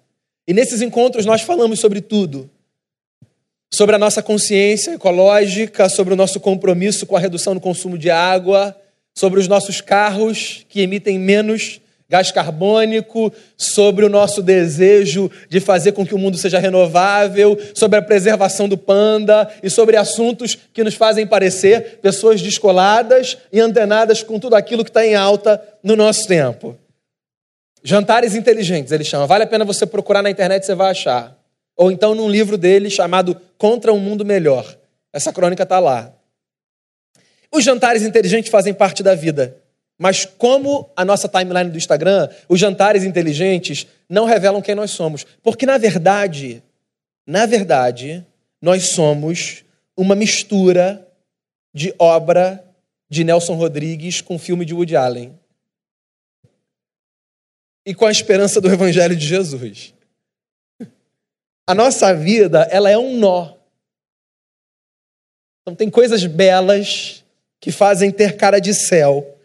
E 0.46 0.52
nesses 0.52 0.82
encontros 0.82 1.24
nós 1.24 1.42
falamos 1.42 1.80
sobre 1.80 2.00
tudo. 2.00 2.50
Sobre 3.72 3.94
a 3.94 3.98
nossa 3.98 4.22
consciência 4.22 4.94
ecológica, 4.94 5.88
sobre 5.88 6.12
o 6.12 6.16
nosso 6.16 6.40
compromisso 6.40 7.06
com 7.06 7.16
a 7.16 7.20
redução 7.20 7.54
do 7.54 7.60
consumo 7.60 7.96
de 7.96 8.10
água, 8.10 8.76
sobre 9.16 9.38
os 9.40 9.48
nossos 9.48 9.80
carros 9.80 10.66
que 10.68 10.80
emitem 10.80 11.18
menos 11.18 11.80
gás 12.10 12.32
carbônico, 12.32 13.32
sobre 13.56 14.04
o 14.04 14.08
nosso 14.08 14.42
desejo 14.42 15.30
de 15.48 15.60
fazer 15.60 15.92
com 15.92 16.04
que 16.04 16.14
o 16.14 16.18
mundo 16.18 16.36
seja 16.36 16.58
renovável, 16.58 17.56
sobre 17.72 18.00
a 18.00 18.02
preservação 18.02 18.68
do 18.68 18.76
panda 18.76 19.48
e 19.62 19.70
sobre 19.70 19.96
assuntos 19.96 20.58
que 20.74 20.82
nos 20.82 20.96
fazem 20.96 21.24
parecer 21.24 22.00
pessoas 22.02 22.42
descoladas 22.42 23.38
e 23.52 23.60
antenadas 23.60 24.24
com 24.24 24.40
tudo 24.40 24.56
aquilo 24.56 24.82
que 24.82 24.90
está 24.90 25.06
em 25.06 25.14
alta 25.14 25.62
no 25.84 25.94
nosso 25.94 26.26
tempo. 26.26 26.76
Jantares 27.84 28.34
inteligentes, 28.34 28.90
ele 28.90 29.04
chama. 29.04 29.28
Vale 29.28 29.44
a 29.44 29.46
pena 29.46 29.64
você 29.64 29.86
procurar 29.86 30.20
na 30.20 30.30
internet, 30.30 30.66
você 30.66 30.74
vai 30.74 30.90
achar. 30.90 31.38
Ou 31.76 31.92
então 31.92 32.12
num 32.12 32.28
livro 32.28 32.58
dele 32.58 32.90
chamado 32.90 33.40
Contra 33.56 33.92
um 33.92 34.00
Mundo 34.00 34.24
Melhor. 34.24 34.76
Essa 35.12 35.32
crônica 35.32 35.62
está 35.62 35.78
lá. 35.78 36.12
Os 37.52 37.62
jantares 37.62 38.02
inteligentes 38.02 38.50
fazem 38.50 38.74
parte 38.74 39.00
da 39.00 39.14
vida. 39.14 39.59
Mas 40.00 40.24
como 40.24 40.90
a 40.96 41.04
nossa 41.04 41.28
timeline 41.28 41.70
do 41.70 41.76
Instagram, 41.76 42.30
os 42.48 42.58
jantares 42.58 43.04
inteligentes 43.04 43.86
não 44.08 44.24
revelam 44.24 44.62
quem 44.62 44.74
nós 44.74 44.92
somos. 44.92 45.26
Porque, 45.42 45.66
na 45.66 45.76
verdade, 45.76 46.62
na 47.26 47.44
verdade, 47.44 48.26
nós 48.62 48.92
somos 48.92 49.62
uma 49.94 50.14
mistura 50.14 51.06
de 51.74 51.94
obra 51.98 52.64
de 53.10 53.24
Nelson 53.24 53.52
Rodrigues 53.56 54.22
com 54.22 54.38
filme 54.38 54.64
de 54.64 54.72
Woody 54.72 54.96
Allen. 54.96 55.38
E 57.84 57.94
com 57.94 58.06
a 58.06 58.10
esperança 58.10 58.58
do 58.58 58.72
Evangelho 58.72 59.14
de 59.14 59.26
Jesus. 59.26 59.92
A 61.66 61.74
nossa 61.74 62.14
vida, 62.14 62.66
ela 62.70 62.88
é 62.88 62.96
um 62.96 63.18
nó. 63.18 63.52
Então, 65.60 65.74
tem 65.74 65.90
coisas 65.90 66.24
belas 66.24 67.22
que 67.60 67.70
fazem 67.70 68.10
ter 68.10 68.38
cara 68.38 68.58
de 68.58 68.72
céu. 68.72 69.36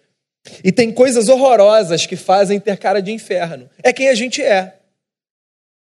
E 0.63 0.71
tem 0.71 0.91
coisas 0.91 1.27
horrorosas 1.27 2.05
que 2.05 2.15
fazem 2.15 2.59
ter 2.59 2.77
cara 2.77 3.01
de 3.01 3.11
inferno. 3.11 3.69
É 3.83 3.91
quem 3.91 4.09
a 4.09 4.15
gente 4.15 4.41
é. 4.41 4.75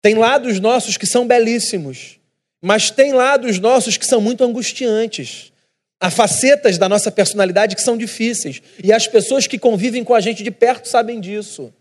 Tem 0.03 0.15
lados 0.15 0.61
nossos 0.61 0.97
que 0.97 1.07
são 1.07 1.27
belíssimos, 1.27 2.19
mas 2.61 2.91
tem 2.91 3.13
lados 3.13 3.59
nossos 3.59 3.97
que 3.97 4.07
são 4.07 4.21
muito 4.21 4.45
angustiantes. 4.45 5.53
Há 6.01 6.11
facetas 6.11 6.79
da 6.79 6.89
nossa 6.89 7.11
personalidade 7.11 7.75
que 7.75 7.83
são 7.83 7.97
difíceis. 7.97 8.63
E 8.83 8.93
as 8.93 9.09
pessoas 9.09 9.47
que 9.47 9.59
convivem 9.59 10.05
com 10.05 10.15
a 10.15 10.21
gente 10.21 10.43
de 10.43 10.51
perto 10.51 10.89
sabem 10.89 11.21
disso. 11.21 11.73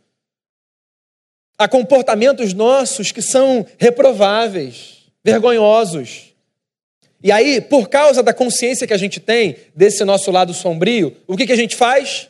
Há 1.58 1.68
comportamentos 1.68 2.54
nossos 2.54 3.12
que 3.12 3.22
são 3.22 3.66
reprováveis, 3.78 4.98
vergonhosos. 5.24 6.34
E 7.24 7.32
aí, 7.32 7.60
por 7.62 7.90
causa 7.90 8.22
da 8.22 8.34
consciência 8.34 8.86
que 8.86 8.94
a 8.94 8.98
gente 8.98 9.20
tem 9.20 9.56
desse 9.76 10.04
nosso 10.04 10.32
lado 10.32 10.54
sombrio, 10.54 11.16
o 11.28 11.36
que, 11.36 11.48
que 11.48 11.54
a 11.54 11.58
gente 11.58 11.76
faz? 11.76 12.30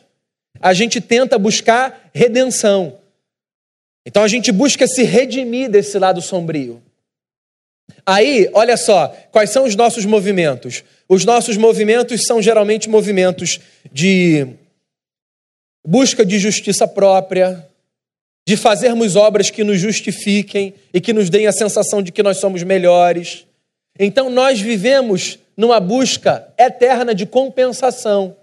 A 0.60 0.72
gente 0.72 1.00
tenta 1.00 1.38
buscar 1.38 2.10
redenção. 2.12 2.98
Então 4.06 4.22
a 4.22 4.28
gente 4.28 4.50
busca 4.50 4.86
se 4.86 5.02
redimir 5.02 5.70
desse 5.70 5.98
lado 5.98 6.20
sombrio. 6.22 6.82
Aí, 8.04 8.48
olha 8.54 8.76
só, 8.76 9.08
quais 9.30 9.50
são 9.50 9.64
os 9.64 9.76
nossos 9.76 10.04
movimentos? 10.04 10.82
Os 11.08 11.24
nossos 11.24 11.56
movimentos 11.56 12.24
são 12.26 12.40
geralmente 12.40 12.88
movimentos 12.88 13.60
de 13.92 14.46
busca 15.86 16.24
de 16.24 16.38
justiça 16.38 16.86
própria, 16.86 17.66
de 18.46 18.56
fazermos 18.56 19.14
obras 19.14 19.50
que 19.50 19.62
nos 19.62 19.78
justifiquem 19.78 20.74
e 20.92 21.00
que 21.00 21.12
nos 21.12 21.28
deem 21.28 21.46
a 21.46 21.52
sensação 21.52 22.02
de 22.02 22.10
que 22.10 22.22
nós 22.22 22.38
somos 22.38 22.62
melhores. 22.62 23.46
Então 23.98 24.30
nós 24.30 24.60
vivemos 24.60 25.38
numa 25.56 25.80
busca 25.80 26.48
eterna 26.56 27.14
de 27.14 27.26
compensação. 27.26 28.36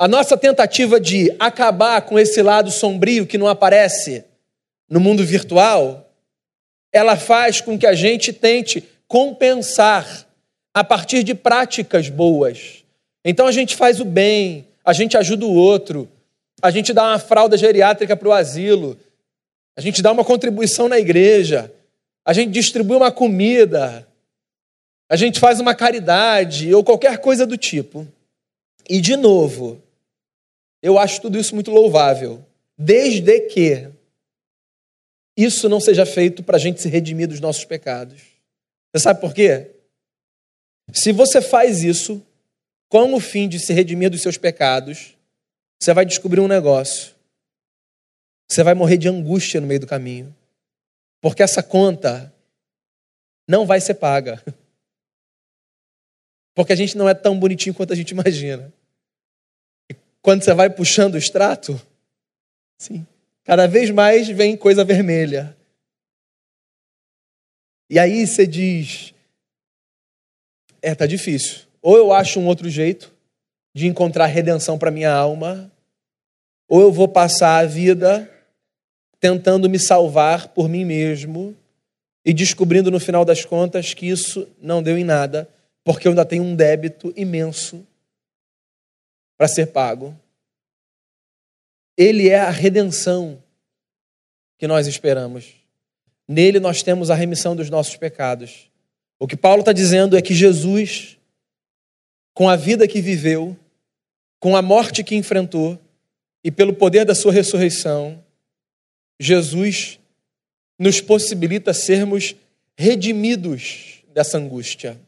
A 0.00 0.08
nossa 0.08 0.34
tentativa 0.34 0.98
de 0.98 1.30
acabar 1.38 2.00
com 2.00 2.18
esse 2.18 2.40
lado 2.40 2.70
sombrio 2.70 3.26
que 3.26 3.36
não 3.36 3.46
aparece 3.46 4.24
no 4.88 4.98
mundo 4.98 5.22
virtual, 5.22 6.10
ela 6.90 7.18
faz 7.18 7.60
com 7.60 7.78
que 7.78 7.86
a 7.86 7.92
gente 7.92 8.32
tente 8.32 8.82
compensar 9.06 10.26
a 10.72 10.82
partir 10.82 11.22
de 11.22 11.34
práticas 11.34 12.08
boas. 12.08 12.82
Então 13.22 13.46
a 13.46 13.52
gente 13.52 13.76
faz 13.76 14.00
o 14.00 14.06
bem, 14.06 14.66
a 14.82 14.94
gente 14.94 15.18
ajuda 15.18 15.44
o 15.44 15.52
outro, 15.52 16.08
a 16.62 16.70
gente 16.70 16.94
dá 16.94 17.02
uma 17.02 17.18
fralda 17.18 17.58
geriátrica 17.58 18.16
para 18.16 18.28
o 18.28 18.32
asilo, 18.32 18.98
a 19.76 19.82
gente 19.82 20.00
dá 20.00 20.12
uma 20.12 20.24
contribuição 20.24 20.88
na 20.88 20.98
igreja, 20.98 21.70
a 22.24 22.32
gente 22.32 22.52
distribui 22.52 22.96
uma 22.96 23.12
comida, 23.12 24.08
a 25.10 25.16
gente 25.16 25.38
faz 25.38 25.60
uma 25.60 25.74
caridade 25.74 26.72
ou 26.72 26.82
qualquer 26.82 27.18
coisa 27.18 27.46
do 27.46 27.58
tipo. 27.58 28.08
E, 28.88 28.98
de 28.98 29.14
novo, 29.14 29.78
eu 30.82 30.98
acho 30.98 31.20
tudo 31.20 31.38
isso 31.38 31.54
muito 31.54 31.70
louvável, 31.70 32.44
desde 32.76 33.40
que 33.42 33.90
isso 35.36 35.68
não 35.68 35.80
seja 35.80 36.04
feito 36.04 36.42
para 36.42 36.56
a 36.56 36.60
gente 36.60 36.80
se 36.80 36.88
redimir 36.88 37.28
dos 37.28 37.40
nossos 37.40 37.64
pecados. 37.64 38.22
Você 38.92 39.02
sabe 39.02 39.20
por 39.20 39.32
quê? 39.32 39.70
Se 40.92 41.12
você 41.12 41.40
faz 41.40 41.82
isso 41.82 42.24
com 42.88 43.14
o 43.14 43.20
fim 43.20 43.48
de 43.48 43.58
se 43.58 43.72
redimir 43.72 44.10
dos 44.10 44.22
seus 44.22 44.36
pecados, 44.36 45.16
você 45.80 45.94
vai 45.94 46.04
descobrir 46.04 46.40
um 46.40 46.48
negócio. 46.48 47.14
Você 48.50 48.64
vai 48.64 48.74
morrer 48.74 48.96
de 48.96 49.08
angústia 49.08 49.60
no 49.60 49.66
meio 49.66 49.80
do 49.80 49.86
caminho. 49.86 50.34
Porque 51.20 51.42
essa 51.42 51.62
conta 51.62 52.34
não 53.48 53.64
vai 53.64 53.80
ser 53.80 53.94
paga. 53.94 54.42
Porque 56.54 56.72
a 56.72 56.76
gente 56.76 56.98
não 56.98 57.08
é 57.08 57.14
tão 57.14 57.38
bonitinho 57.38 57.74
quanto 57.74 57.92
a 57.92 57.96
gente 57.96 58.10
imagina. 58.10 58.72
Quando 60.22 60.42
você 60.42 60.52
vai 60.54 60.68
puxando 60.68 61.14
o 61.14 61.18
extrato, 61.18 61.80
sim, 62.78 63.06
cada 63.44 63.66
vez 63.66 63.90
mais 63.90 64.28
vem 64.28 64.56
coisa 64.56 64.84
vermelha. 64.84 65.56
E 67.88 67.98
aí 67.98 68.26
você 68.26 68.46
diz: 68.46 69.14
é, 70.82 70.94
tá 70.94 71.06
difícil. 71.06 71.60
Ou 71.82 71.96
eu 71.96 72.12
acho 72.12 72.38
um 72.38 72.46
outro 72.46 72.68
jeito 72.68 73.12
de 73.74 73.86
encontrar 73.86 74.26
redenção 74.26 74.78
para 74.78 74.90
minha 74.90 75.12
alma, 75.12 75.70
ou 76.68 76.80
eu 76.80 76.92
vou 76.92 77.08
passar 77.08 77.58
a 77.58 77.66
vida 77.66 78.30
tentando 79.18 79.68
me 79.68 79.78
salvar 79.78 80.48
por 80.48 80.68
mim 80.68 80.84
mesmo 80.84 81.56
e 82.24 82.32
descobrindo 82.32 82.90
no 82.90 83.00
final 83.00 83.24
das 83.24 83.44
contas 83.44 83.94
que 83.94 84.06
isso 84.06 84.48
não 84.60 84.82
deu 84.82 84.96
em 84.98 85.04
nada 85.04 85.48
porque 85.84 86.06
eu 86.06 86.12
ainda 86.12 86.24
tenho 86.24 86.42
um 86.42 86.54
débito 86.54 87.12
imenso 87.16 87.86
para 89.40 89.48
ser 89.48 89.68
pago. 89.68 90.14
Ele 91.96 92.28
é 92.28 92.38
a 92.38 92.50
redenção 92.50 93.42
que 94.58 94.66
nós 94.66 94.86
esperamos. 94.86 95.54
Nele 96.28 96.60
nós 96.60 96.82
temos 96.82 97.08
a 97.08 97.14
remissão 97.14 97.56
dos 97.56 97.70
nossos 97.70 97.96
pecados. 97.96 98.70
O 99.18 99.26
que 99.26 99.38
Paulo 99.38 99.60
está 99.60 99.72
dizendo 99.72 100.14
é 100.14 100.20
que 100.20 100.34
Jesus 100.34 101.16
com 102.34 102.50
a 102.50 102.54
vida 102.54 102.86
que 102.86 103.00
viveu, 103.00 103.56
com 104.38 104.54
a 104.54 104.60
morte 104.60 105.02
que 105.02 105.16
enfrentou 105.16 105.80
e 106.44 106.50
pelo 106.50 106.74
poder 106.74 107.06
da 107.06 107.14
sua 107.14 107.32
ressurreição, 107.32 108.22
Jesus 109.18 109.98
nos 110.78 111.00
possibilita 111.00 111.72
sermos 111.72 112.36
redimidos 112.76 114.04
dessa 114.12 114.36
angústia. 114.36 115.00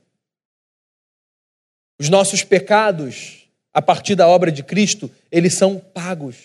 Os 2.01 2.09
nossos 2.09 2.43
pecados, 2.43 3.42
a 3.73 3.81
partir 3.81 4.15
da 4.15 4.29
obra 4.29 4.53
de 4.53 4.63
Cristo, 4.63 5.11
eles 5.31 5.55
são 5.55 5.79
pagos. 5.79 6.37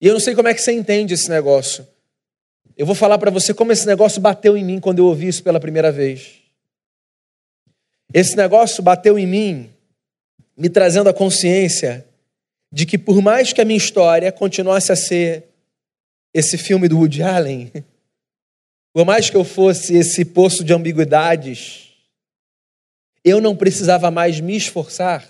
E 0.00 0.06
eu 0.06 0.12
não 0.12 0.20
sei 0.20 0.34
como 0.34 0.48
é 0.48 0.54
que 0.54 0.60
você 0.60 0.72
entende 0.72 1.14
esse 1.14 1.28
negócio. 1.28 1.86
Eu 2.76 2.84
vou 2.84 2.94
falar 2.94 3.18
para 3.18 3.30
você 3.30 3.54
como 3.54 3.72
esse 3.72 3.86
negócio 3.86 4.20
bateu 4.20 4.56
em 4.56 4.64
mim 4.64 4.80
quando 4.80 4.98
eu 4.98 5.06
ouvi 5.06 5.28
isso 5.28 5.42
pela 5.42 5.60
primeira 5.60 5.92
vez. 5.92 6.40
Esse 8.12 8.36
negócio 8.36 8.82
bateu 8.82 9.18
em 9.18 9.26
mim, 9.26 9.70
me 10.56 10.68
trazendo 10.68 11.08
a 11.08 11.14
consciência 11.14 12.04
de 12.70 12.84
que, 12.84 12.98
por 12.98 13.22
mais 13.22 13.52
que 13.52 13.60
a 13.60 13.64
minha 13.64 13.76
história 13.76 14.32
continuasse 14.32 14.90
a 14.90 14.96
ser 14.96 15.44
esse 16.32 16.58
filme 16.58 16.88
do 16.88 16.98
Woody 16.98 17.22
Allen, 17.22 17.72
por 18.92 19.04
mais 19.04 19.30
que 19.30 19.36
eu 19.36 19.44
fosse 19.44 19.94
esse 19.94 20.24
poço 20.24 20.64
de 20.64 20.72
ambiguidades, 20.72 21.83
eu 23.24 23.40
não 23.40 23.56
precisava 23.56 24.10
mais 24.10 24.38
me 24.38 24.54
esforçar 24.54 25.26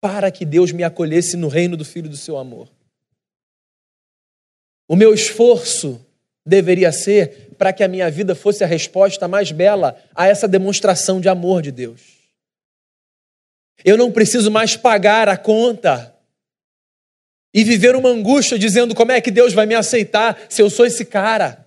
para 0.00 0.30
que 0.30 0.44
Deus 0.44 0.72
me 0.72 0.82
acolhesse 0.82 1.36
no 1.36 1.46
reino 1.46 1.76
do 1.76 1.84
Filho 1.84 2.08
do 2.08 2.16
seu 2.16 2.38
amor. 2.38 2.68
O 4.88 4.96
meu 4.96 5.14
esforço 5.14 6.04
deveria 6.44 6.90
ser 6.90 7.50
para 7.56 7.72
que 7.72 7.84
a 7.84 7.88
minha 7.88 8.10
vida 8.10 8.34
fosse 8.34 8.64
a 8.64 8.66
resposta 8.66 9.28
mais 9.28 9.52
bela 9.52 9.96
a 10.14 10.26
essa 10.26 10.48
demonstração 10.48 11.20
de 11.20 11.28
amor 11.28 11.62
de 11.62 11.70
Deus. 11.70 12.00
Eu 13.84 13.96
não 13.96 14.10
preciso 14.10 14.50
mais 14.50 14.76
pagar 14.76 15.28
a 15.28 15.36
conta 15.36 16.14
e 17.54 17.62
viver 17.62 17.94
uma 17.94 18.08
angústia 18.08 18.58
dizendo 18.58 18.94
como 18.94 19.12
é 19.12 19.20
que 19.20 19.30
Deus 19.30 19.52
vai 19.52 19.66
me 19.66 19.74
aceitar 19.74 20.46
se 20.48 20.62
eu 20.62 20.70
sou 20.70 20.86
esse 20.86 21.04
cara 21.04 21.66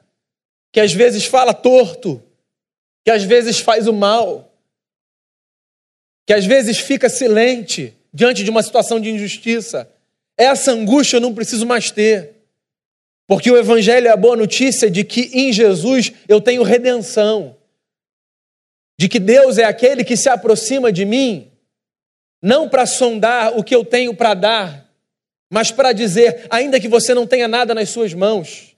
que 0.71 0.79
às 0.79 0.91
vezes 0.91 1.25
fala 1.25 1.53
torto, 1.53 2.21
que 3.03 3.11
às 3.11 3.23
vezes 3.23 3.59
faz 3.59 3.87
o 3.87 3.93
mal, 3.93 4.54
que 6.25 6.33
às 6.33 6.45
vezes 6.45 6.79
fica 6.79 7.07
silente 7.07 7.93
diante 8.13 8.43
de 8.43 8.49
uma 8.49 8.63
situação 8.63 8.99
de 8.99 9.09
injustiça. 9.09 9.89
Essa 10.37 10.71
angústia 10.71 11.17
eu 11.17 11.21
não 11.21 11.33
preciso 11.33 11.65
mais 11.65 11.91
ter. 11.91 12.35
Porque 13.27 13.49
o 13.49 13.57
Evangelho 13.57 14.07
é 14.07 14.11
a 14.11 14.17
boa 14.17 14.35
notícia 14.35 14.89
de 14.89 15.03
que 15.03 15.29
em 15.33 15.51
Jesus 15.51 16.11
eu 16.27 16.39
tenho 16.39 16.63
redenção, 16.63 17.57
de 18.99 19.09
que 19.09 19.19
Deus 19.19 19.57
é 19.57 19.63
aquele 19.63 20.03
que 20.03 20.15
se 20.15 20.29
aproxima 20.29 20.91
de 20.91 21.05
mim, 21.05 21.51
não 22.41 22.69
para 22.69 22.85
sondar 22.85 23.57
o 23.57 23.63
que 23.63 23.73
eu 23.73 23.83
tenho 23.83 24.15
para 24.15 24.35
dar, 24.35 24.91
mas 25.51 25.71
para 25.71 25.91
dizer: 25.91 26.45
ainda 26.49 26.79
que 26.79 26.87
você 26.87 27.13
não 27.13 27.25
tenha 27.25 27.47
nada 27.47 27.73
nas 27.73 27.89
suas 27.89 28.13
mãos, 28.13 28.75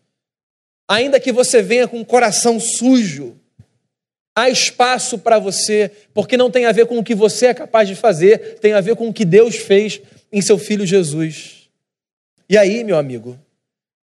ainda 0.87 1.19
que 1.19 1.33
você 1.33 1.61
venha 1.61 1.87
com 1.87 1.99
o 1.99 2.05
coração 2.05 2.59
sujo, 2.59 3.37
há 4.37 4.51
espaço 4.51 5.17
para 5.17 5.39
você, 5.39 5.89
porque 6.13 6.37
não 6.37 6.51
tem 6.51 6.67
a 6.67 6.71
ver 6.71 6.85
com 6.85 6.99
o 6.99 7.03
que 7.03 7.15
você 7.15 7.47
é 7.47 7.53
capaz 7.55 7.87
de 7.87 7.95
fazer, 7.95 8.59
tem 8.59 8.73
a 8.73 8.81
ver 8.81 8.95
com 8.95 9.09
o 9.09 9.13
que 9.13 9.25
Deus 9.25 9.55
fez 9.55 9.99
em 10.31 10.43
seu 10.43 10.59
filho 10.59 10.85
Jesus. 10.85 11.67
E 12.47 12.55
aí, 12.55 12.83
meu 12.83 12.99
amigo, 12.99 13.35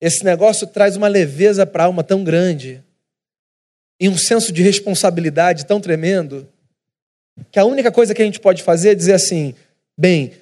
esse 0.00 0.24
negócio 0.24 0.66
traz 0.66 0.96
uma 0.96 1.06
leveza 1.06 1.66
para 1.66 1.82
a 1.82 1.86
alma 1.86 2.02
tão 2.02 2.24
grande 2.24 2.82
e 4.00 4.08
um 4.08 4.16
senso 4.16 4.50
de 4.52 4.62
responsabilidade 4.62 5.66
tão 5.66 5.82
tremendo 5.82 6.48
que 7.50 7.58
a 7.58 7.66
única 7.66 7.92
coisa 7.92 8.14
que 8.14 8.22
a 8.22 8.24
gente 8.24 8.40
pode 8.40 8.62
fazer 8.62 8.92
é 8.92 8.94
dizer 8.94 9.12
assim: 9.12 9.54
bem, 9.98 10.32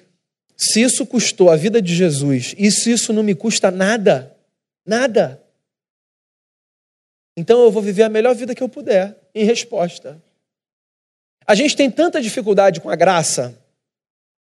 se 0.57 0.81
isso 0.81 1.05
custou 1.05 1.49
a 1.49 1.57
vida 1.57 1.81
de 1.81 1.93
Jesus 1.93 2.55
e 2.57 2.71
se 2.71 2.93
isso 2.93 3.11
não 3.11 3.23
me 3.23 3.35
custa 3.35 3.69
nada, 3.69 4.33
nada, 4.85 5.43
então 7.35 7.61
eu 7.61 7.71
vou 7.71 7.81
viver 7.81 8.03
a 8.03 8.09
melhor 8.09 8.33
vida 8.33 8.55
que 8.55 8.63
eu 8.63 8.69
puder, 8.69 9.20
em 9.33 9.43
resposta. 9.45 10.21
A 11.45 11.55
gente 11.55 11.75
tem 11.75 11.89
tanta 11.89 12.21
dificuldade 12.21 12.79
com 12.79 12.89
a 12.89 12.95
graça, 12.95 13.57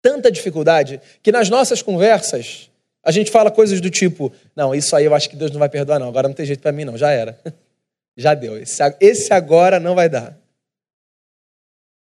tanta 0.02 0.32
dificuldade, 0.32 1.02
que 1.24 1.32
nas 1.32 1.50
nossas 1.50 1.82
conversas 1.82 2.70
a 3.04 3.12
gente 3.12 3.32
fala 3.32 3.50
coisas 3.50 3.80
do 3.82 3.90
tipo: 3.90 4.32
não, 4.56 4.76
isso 4.76 4.96
aí 4.96 5.06
eu 5.06 5.16
acho 5.16 5.30
que 5.30 5.36
Deus 5.36 5.52
não 5.52 5.60
vai 5.60 5.70
perdoar, 5.70 6.00
não. 6.00 6.10
Agora 6.10 6.28
não 6.28 6.36
tem 6.36 6.46
jeito 6.46 6.62
para 6.62 6.72
mim, 6.72 6.86
não. 6.86 6.98
Já 6.98 7.12
era. 7.12 7.40
Já 8.18 8.34
deu. 8.34 8.58
Esse, 8.58 9.34
agora 9.34 9.80
não 9.80 9.96
vai 9.96 10.10
dar. 10.10 10.38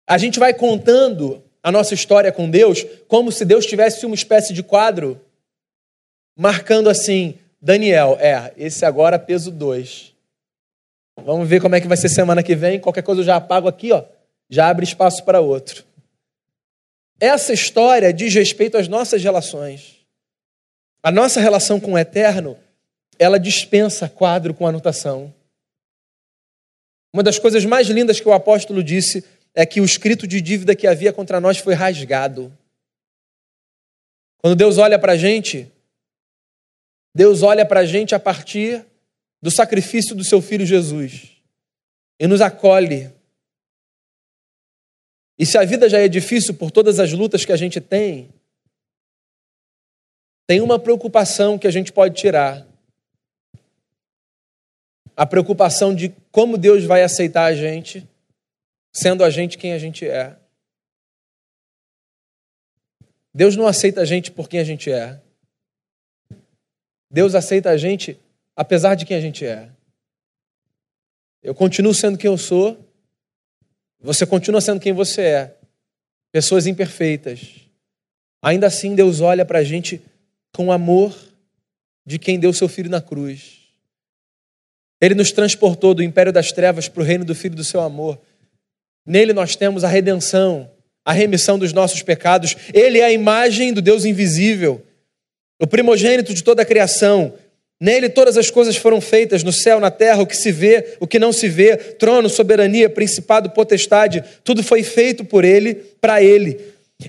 A 0.08 0.16
gente 0.16 0.38
vai 0.38 0.54
contando 0.54 1.42
a 1.62 1.70
nossa 1.70 1.92
história 1.92 2.32
com 2.32 2.48
Deus 2.48 2.86
como 3.06 3.30
se 3.30 3.44
Deus 3.44 3.66
tivesse 3.66 4.06
uma 4.06 4.14
espécie 4.14 4.54
de 4.54 4.62
quadro 4.62 5.20
marcando 6.36 6.88
assim: 6.88 7.38
Daniel, 7.60 8.16
é, 8.18 8.52
esse 8.56 8.84
agora 8.86 9.18
peso 9.18 9.50
2. 9.50 10.14
Vamos 11.24 11.48
ver 11.48 11.60
como 11.60 11.74
é 11.74 11.80
que 11.80 11.88
vai 11.88 11.96
ser 11.96 12.08
semana 12.08 12.42
que 12.42 12.54
vem. 12.54 12.80
Qualquer 12.80 13.02
coisa 13.02 13.20
eu 13.20 13.24
já 13.24 13.36
apago 13.36 13.68
aqui, 13.68 13.92
ó. 13.92 14.04
Já 14.48 14.68
abre 14.68 14.84
espaço 14.84 15.24
para 15.24 15.40
outro. 15.40 15.84
Essa 17.20 17.52
história 17.52 18.12
diz 18.12 18.32
respeito 18.32 18.76
às 18.76 18.88
nossas 18.88 19.22
relações. 19.22 19.98
A 21.02 21.10
nossa 21.10 21.40
relação 21.40 21.78
com 21.80 21.92
o 21.92 21.98
eterno, 21.98 22.56
ela 23.18 23.38
dispensa 23.38 24.08
quadro 24.08 24.54
com 24.54 24.66
anotação. 24.66 25.32
Uma 27.12 27.22
das 27.22 27.38
coisas 27.38 27.64
mais 27.64 27.88
lindas 27.88 28.20
que 28.20 28.28
o 28.28 28.32
apóstolo 28.32 28.82
disse 28.82 29.24
é 29.54 29.66
que 29.66 29.80
o 29.80 29.84
escrito 29.84 30.26
de 30.26 30.40
dívida 30.40 30.76
que 30.76 30.86
havia 30.86 31.12
contra 31.12 31.40
nós 31.40 31.58
foi 31.58 31.74
rasgado. 31.74 32.56
Quando 34.38 34.56
Deus 34.56 34.78
olha 34.78 34.98
para 34.98 35.12
a 35.12 35.16
gente, 35.16 35.70
Deus 37.14 37.42
olha 37.42 37.66
para 37.66 37.80
a 37.80 37.84
gente 37.84 38.14
a 38.14 38.20
partir 38.20 38.84
do 39.40 39.50
sacrifício 39.50 40.14
do 40.14 40.24
seu 40.24 40.42
filho 40.42 40.66
Jesus 40.66 41.36
e 42.18 42.26
nos 42.26 42.40
acolhe. 42.40 43.12
E 45.38 45.46
se 45.46 45.56
a 45.56 45.64
vida 45.64 45.88
já 45.88 45.98
é 45.98 46.08
difícil 46.08 46.54
por 46.54 46.70
todas 46.70 46.98
as 46.98 47.12
lutas 47.12 47.44
que 47.44 47.52
a 47.52 47.56
gente 47.56 47.80
tem, 47.80 48.28
tem 50.46 50.60
uma 50.60 50.78
preocupação 50.78 51.58
que 51.58 51.66
a 51.66 51.70
gente 51.70 51.92
pode 51.92 52.16
tirar. 52.16 52.66
A 55.16 55.26
preocupação 55.26 55.94
de 55.94 56.08
como 56.32 56.58
Deus 56.58 56.84
vai 56.84 57.02
aceitar 57.02 57.44
a 57.44 57.54
gente, 57.54 58.08
sendo 58.92 59.22
a 59.22 59.30
gente 59.30 59.58
quem 59.58 59.72
a 59.72 59.78
gente 59.78 60.08
é. 60.08 60.36
Deus 63.32 63.54
não 63.54 63.66
aceita 63.66 64.00
a 64.00 64.04
gente 64.04 64.32
por 64.32 64.48
quem 64.48 64.58
a 64.58 64.64
gente 64.64 64.90
é. 64.90 65.20
Deus 67.10 67.34
aceita 67.34 67.70
a 67.70 67.76
gente 67.76 68.18
apesar 68.58 68.96
de 68.96 69.06
quem 69.06 69.16
a 69.16 69.20
gente 69.20 69.46
é. 69.46 69.68
Eu 71.40 71.54
continuo 71.54 71.94
sendo 71.94 72.18
quem 72.18 72.28
eu 72.28 72.36
sou, 72.36 72.76
você 74.00 74.26
continua 74.26 74.60
sendo 74.60 74.80
quem 74.80 74.92
você 74.92 75.22
é. 75.22 75.56
Pessoas 76.32 76.66
imperfeitas. 76.66 77.40
Ainda 78.42 78.66
assim, 78.66 78.96
Deus 78.96 79.20
olha 79.20 79.44
para 79.44 79.60
a 79.60 79.64
gente 79.64 80.02
com 80.52 80.72
amor 80.72 81.16
de 82.04 82.18
quem 82.18 82.36
deu 82.36 82.52
seu 82.52 82.68
filho 82.68 82.90
na 82.90 83.00
cruz. 83.00 83.58
Ele 85.00 85.14
nos 85.14 85.30
transportou 85.30 85.94
do 85.94 86.02
império 86.02 86.32
das 86.32 86.50
trevas 86.50 86.88
para 86.88 87.00
o 87.00 87.06
reino 87.06 87.24
do 87.24 87.36
filho 87.36 87.54
do 87.54 87.62
seu 87.62 87.80
amor. 87.80 88.20
Nele 89.06 89.32
nós 89.32 89.54
temos 89.54 89.84
a 89.84 89.88
redenção, 89.88 90.68
a 91.04 91.12
remissão 91.12 91.60
dos 91.60 91.72
nossos 91.72 92.02
pecados. 92.02 92.56
Ele 92.74 92.98
é 92.98 93.04
a 93.04 93.12
imagem 93.12 93.72
do 93.72 93.80
Deus 93.80 94.04
invisível, 94.04 94.84
o 95.60 95.66
primogênito 95.66 96.34
de 96.34 96.42
toda 96.42 96.62
a 96.62 96.66
criação. 96.66 97.38
Nele 97.80 98.08
todas 98.08 98.36
as 98.36 98.50
coisas 98.50 98.76
foram 98.76 99.00
feitas, 99.00 99.44
no 99.44 99.52
céu, 99.52 99.78
na 99.78 99.90
terra, 99.90 100.22
o 100.22 100.26
que 100.26 100.36
se 100.36 100.50
vê, 100.50 100.96
o 100.98 101.06
que 101.06 101.18
não 101.18 101.32
se 101.32 101.48
vê, 101.48 101.76
trono, 101.76 102.28
soberania, 102.28 102.90
principado, 102.90 103.50
potestade, 103.50 104.24
tudo 104.42 104.64
foi 104.64 104.82
feito 104.82 105.24
por 105.24 105.44
ele, 105.44 105.74
para 106.00 106.22
ele. 106.22 106.60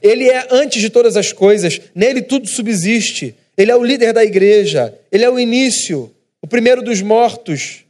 Ele 0.02 0.30
é 0.30 0.48
antes 0.52 0.80
de 0.80 0.90
todas 0.90 1.18
as 1.18 1.34
coisas, 1.34 1.82
nele 1.96 2.22
tudo 2.22 2.48
subsiste. 2.48 3.36
Ele 3.58 3.72
é 3.72 3.76
o 3.76 3.84
líder 3.84 4.14
da 4.14 4.24
igreja, 4.24 4.94
ele 5.12 5.26
é 5.26 5.30
o 5.30 5.40
início, 5.40 6.14
o 6.42 6.48
primeiro 6.48 6.82
dos 6.82 7.02
mortos. 7.02 7.84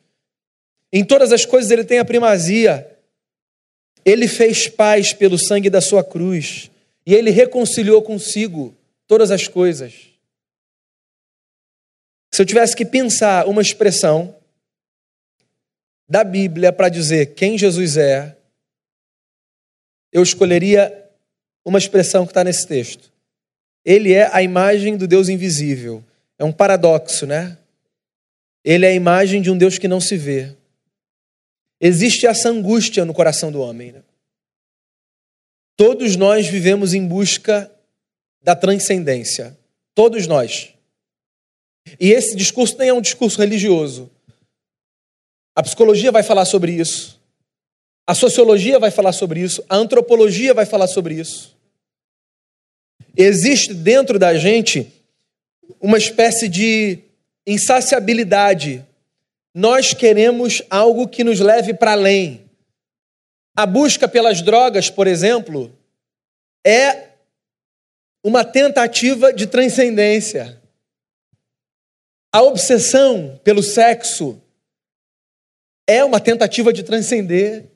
Em 0.92 1.04
todas 1.04 1.32
as 1.32 1.46
coisas 1.46 1.70
ele 1.70 1.84
tem 1.84 2.00
a 2.00 2.06
primazia. 2.06 2.88
Ele 4.04 4.28
fez 4.28 4.68
paz 4.68 5.14
pelo 5.14 5.38
sangue 5.38 5.70
da 5.70 5.82
sua 5.82 6.04
cruz 6.04 6.72
e 7.06 7.14
ele 7.14 7.30
reconciliou 7.30 8.02
consigo 8.02 8.74
todas 9.08 9.30
as 9.30 9.48
coisas. 9.48 10.09
Se 12.40 12.44
eu 12.44 12.46
tivesse 12.46 12.74
que 12.74 12.86
pensar 12.86 13.50
uma 13.50 13.62
expressão 13.62 14.34
da 16.08 16.24
Bíblia 16.24 16.72
para 16.72 16.88
dizer 16.88 17.34
quem 17.34 17.58
Jesus 17.58 17.98
é, 17.98 18.38
eu 20.10 20.24
escolheria 20.24 21.06
uma 21.66 21.78
expressão 21.78 22.26
que 22.26 22.32
está 22.32 22.42
nesse 22.42 22.66
texto. 22.66 23.12
Ele 23.84 24.14
é 24.14 24.34
a 24.34 24.42
imagem 24.42 24.96
do 24.96 25.06
Deus 25.06 25.28
invisível. 25.28 26.02
É 26.38 26.46
um 26.46 26.52
paradoxo, 26.54 27.28
né? 27.28 27.58
Ele 28.64 28.86
é 28.86 28.90
a 28.92 28.96
imagem 28.96 29.42
de 29.42 29.52
um 29.52 29.58
Deus 29.58 29.78
que 29.78 29.90
não 29.90 30.00
se 30.00 30.16
vê. 30.16 30.56
Existe 31.82 32.26
essa 32.26 32.48
angústia 32.48 33.04
no 33.04 33.14
coração 33.14 33.52
do 33.52 33.60
homem. 33.60 33.92
Né? 33.92 34.02
Todos 35.76 36.16
nós 36.16 36.48
vivemos 36.48 36.94
em 36.94 37.06
busca 37.06 37.70
da 38.42 38.56
transcendência. 38.56 39.58
Todos 39.94 40.26
nós. 40.26 40.79
E 42.00 42.12
esse 42.12 42.36
discurso 42.36 42.78
nem 42.78 42.90
é 42.90 42.94
um 42.94 43.02
discurso 43.02 43.40
religioso. 43.40 44.10
A 45.56 45.64
psicologia 45.64 46.12
vai 46.12 46.24
falar 46.24 46.46
sobre 46.46 46.72
isso. 46.72 47.20
A 48.08 48.16
sociologia 48.16 48.80
vai 48.80 48.92
falar 48.92 49.12
sobre 49.12 49.42
isso. 49.42 49.64
A 49.70 49.76
antropologia 49.76 50.54
vai 50.54 50.66
falar 50.66 50.88
sobre 50.88 51.16
isso. 51.16 51.56
Existe 53.16 53.74
dentro 53.74 54.18
da 54.18 54.36
gente 54.36 54.92
uma 55.80 55.98
espécie 55.98 56.48
de 56.48 57.00
insaciabilidade. 57.46 58.86
Nós 59.54 59.94
queremos 59.94 60.62
algo 60.70 61.08
que 61.08 61.24
nos 61.24 61.40
leve 61.40 61.74
para 61.74 61.92
além. 61.92 62.50
A 63.56 63.66
busca 63.66 64.08
pelas 64.08 64.42
drogas, 64.42 64.90
por 64.90 65.06
exemplo, 65.06 65.76
é 66.66 67.10
uma 68.24 68.44
tentativa 68.44 69.34
de 69.34 69.48
transcendência. 69.48 70.59
A 72.32 72.42
obsessão 72.44 73.40
pelo 73.44 73.64
sexo 73.64 74.42
é 75.88 76.04
uma 76.04 76.20
tentativa 76.20 76.72
de 76.72 76.84
transcender, 76.84 77.72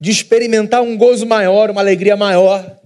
de 0.00 0.10
experimentar 0.10 0.80
um 0.82 0.96
gozo 0.96 1.26
maior, 1.26 1.70
uma 1.70 1.82
alegria 1.82 2.16
maior. 2.16 2.80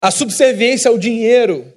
A 0.00 0.10
subserviência 0.10 0.90
ao 0.90 0.96
dinheiro. 0.96 1.70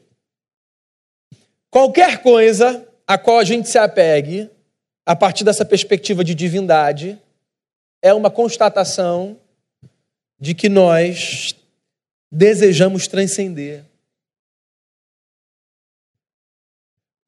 Qualquer 1.69 2.23
coisa 2.23 2.87
a 3.05 3.17
qual 3.17 3.39
a 3.39 3.43
gente 3.43 3.67
se 3.67 3.77
apegue, 3.77 4.49
a 5.05 5.15
partir 5.15 5.43
dessa 5.43 5.65
perspectiva 5.65 6.23
de 6.23 6.35
divindade, 6.35 7.19
é 8.01 8.13
uma 8.13 8.29
constatação 8.29 9.39
de 10.39 10.53
que 10.53 10.69
nós 10.69 11.55
desejamos 12.31 13.07
transcender. 13.07 13.88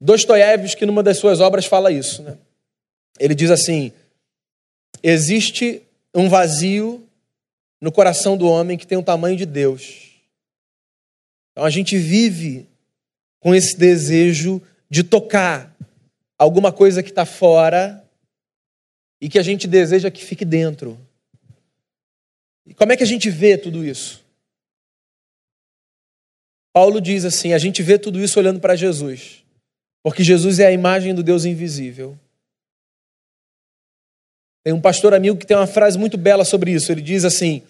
Dostoiévski, 0.04 0.84
numa 0.84 1.00
das 1.00 1.18
suas 1.18 1.38
obras, 1.38 1.64
fala 1.64 1.92
isso. 1.92 2.24
Né? 2.24 2.36
Ele 3.20 3.36
diz 3.36 3.52
assim: 3.52 3.92
existe 5.00 5.80
um 6.12 6.28
vazio 6.28 7.06
no 7.80 7.92
coração 7.92 8.36
do 8.36 8.48
homem 8.48 8.76
que 8.76 8.86
tem 8.86 8.98
o 8.98 9.02
tamanho 9.02 9.36
de 9.36 9.46
Deus. 9.46 10.10
Então 11.52 11.64
a 11.64 11.70
gente 11.70 11.96
vive 11.96 12.66
com 13.38 13.54
esse 13.54 13.76
desejo 13.76 14.60
de 14.90 15.04
tocar 15.04 15.72
alguma 16.36 16.72
coisa 16.72 17.00
que 17.00 17.10
está 17.10 17.24
fora 17.24 18.04
e 19.20 19.28
que 19.28 19.38
a 19.38 19.42
gente 19.42 19.68
deseja 19.68 20.10
que 20.10 20.24
fique 20.24 20.44
dentro. 20.44 20.98
E 22.66 22.74
como 22.74 22.90
é 22.90 22.96
que 22.96 23.04
a 23.04 23.06
gente 23.06 23.30
vê 23.30 23.56
tudo 23.56 23.84
isso? 23.84 24.20
Paulo 26.72 27.00
diz 27.00 27.24
assim: 27.24 27.52
a 27.52 27.58
gente 27.58 27.84
vê 27.84 28.00
tudo 28.00 28.18
isso 28.18 28.36
olhando 28.40 28.58
para 28.58 28.74
Jesus. 28.74 29.41
Porque 30.02 30.24
Jesus 30.24 30.58
é 30.58 30.66
a 30.66 30.72
imagem 30.72 31.14
do 31.14 31.22
Deus 31.22 31.44
invisível. 31.44 32.18
Tem 34.64 34.72
um 34.72 34.80
pastor 34.80 35.14
amigo 35.14 35.38
que 35.38 35.46
tem 35.46 35.56
uma 35.56 35.66
frase 35.66 35.98
muito 35.98 36.18
bela 36.18 36.44
sobre 36.44 36.72
isso. 36.72 36.90
Ele 36.90 37.00
diz 37.00 37.24
assim: 37.24 37.62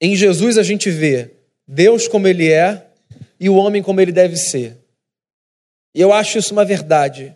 Em 0.00 0.14
Jesus 0.14 0.58
a 0.58 0.62
gente 0.62 0.90
vê 0.90 1.30
Deus 1.66 2.06
como 2.06 2.28
ele 2.28 2.50
é 2.52 2.86
e 3.40 3.48
o 3.48 3.56
homem 3.56 3.82
como 3.82 4.00
ele 4.00 4.12
deve 4.12 4.36
ser. 4.36 4.76
E 5.94 6.00
eu 6.00 6.12
acho 6.12 6.38
isso 6.38 6.52
uma 6.52 6.64
verdade. 6.64 7.34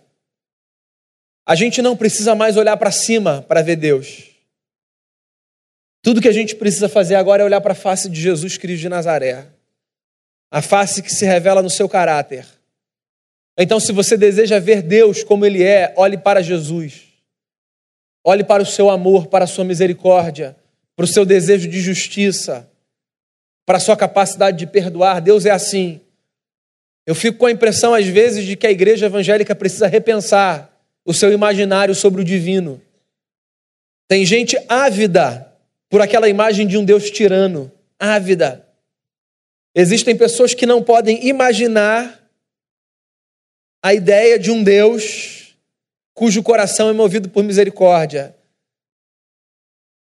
A 1.47 1.55
gente 1.55 1.81
não 1.81 1.97
precisa 1.97 2.35
mais 2.35 2.57
olhar 2.57 2.77
para 2.77 2.91
cima 2.91 3.43
para 3.43 3.63
ver 3.63 3.77
Deus. 3.77 4.29
Tudo 6.03 6.21
que 6.21 6.29
a 6.29 6.33
gente 6.33 6.55
precisa 6.55 6.89
fazer 6.89 7.15
agora 7.15 7.43
é 7.43 7.45
olhar 7.45 7.61
para 7.61 7.73
a 7.73 7.77
face 7.77 8.09
de 8.09 8.21
Jesus 8.21 8.57
Cristo 8.57 8.83
de 8.83 8.89
Nazaré. 8.89 9.47
A 10.51 10.63
face 10.63 11.03
que 11.03 11.13
se 11.13 11.25
revela 11.25 11.63
no 11.63 11.71
seu 11.71 11.89
caráter 11.89 12.47
então, 13.59 13.79
se 13.79 13.93
você 13.93 14.17
deseja 14.17 14.59
ver 14.59 14.83
Deus 14.83 15.23
como 15.23 15.45
Ele 15.45 15.63
é, 15.63 15.93
olhe 15.97 16.17
para 16.17 16.43
Jesus. 16.43 17.03
Olhe 18.25 18.45
para 18.45 18.63
o 18.63 18.67
seu 18.67 18.91
amor, 18.91 19.27
para 19.27 19.45
a 19.45 19.49
sua 19.49 19.65
misericórdia, 19.65 20.57
para 20.95 21.05
o 21.05 21.09
seu 21.09 21.25
desejo 21.25 21.69
de 21.69 21.81
justiça, 21.81 22.71
para 23.67 23.79
a 23.79 23.81
sua 23.81 23.97
capacidade 23.97 24.59
de 24.59 24.67
perdoar. 24.67 25.21
Deus 25.21 25.47
é 25.47 25.51
assim. 25.51 26.01
Eu 27.07 27.15
fico 27.15 27.39
com 27.39 27.47
a 27.47 27.51
impressão, 27.51 27.95
às 27.95 28.07
vezes, 28.07 28.45
de 28.45 28.57
que 28.57 28.67
a 28.67 28.71
igreja 28.71 29.07
evangélica 29.07 29.55
precisa 29.55 29.87
repensar 29.87 30.71
o 31.05 31.15
seu 31.15 31.33
imaginário 31.33 31.95
sobre 31.95 32.21
o 32.21 32.25
divino. 32.25 32.81
Tem 34.07 34.25
gente 34.25 34.57
ávida 34.69 35.51
por 35.89 36.01
aquela 36.01 36.29
imagem 36.29 36.67
de 36.67 36.77
um 36.77 36.85
Deus 36.85 37.11
tirano, 37.11 37.71
ávida. 37.99 38.67
Existem 39.75 40.17
pessoas 40.17 40.53
que 40.53 40.67
não 40.67 40.83
podem 40.83 41.27
imaginar 41.27 42.20
a 43.83 43.95
ideia 43.95 44.39
de 44.39 44.51
um 44.51 44.63
Deus 44.63 45.57
cujo 46.15 46.43
coração 46.43 46.89
é 46.89 46.93
movido 46.93 47.29
por 47.31 47.43
misericórdia. 47.43 48.37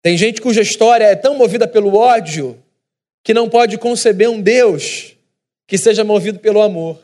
Tem 0.01 0.17
gente 0.17 0.41
cuja 0.41 0.61
história 0.61 1.05
é 1.05 1.15
tão 1.15 1.35
movida 1.35 1.67
pelo 1.67 1.95
ódio 1.95 2.61
que 3.23 3.33
não 3.33 3.49
pode 3.49 3.77
conceber 3.77 4.29
um 4.29 4.41
Deus 4.41 5.15
que 5.67 5.77
seja 5.77 6.03
movido 6.03 6.39
pelo 6.39 6.61
amor. 6.61 6.99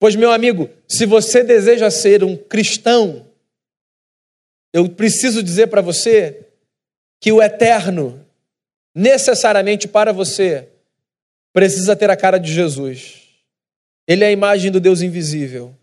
Pois, 0.00 0.16
meu 0.16 0.32
amigo, 0.32 0.68
se 0.88 1.06
você 1.06 1.44
deseja 1.44 1.88
ser 1.90 2.24
um 2.24 2.36
cristão, 2.36 3.24
eu 4.72 4.88
preciso 4.88 5.44
dizer 5.44 5.68
para 5.68 5.80
você 5.80 6.44
que 7.20 7.30
o 7.30 7.40
eterno, 7.40 8.26
necessariamente 8.92 9.86
para 9.86 10.12
você, 10.12 10.68
precisa 11.52 11.94
ter 11.94 12.10
a 12.10 12.16
cara 12.16 12.38
de 12.38 12.52
Jesus. 12.52 13.21
Ele 14.06 14.24
é 14.24 14.28
a 14.28 14.32
imagem 14.32 14.70
do 14.70 14.80
Deus 14.80 15.00
invisível. 15.00 15.76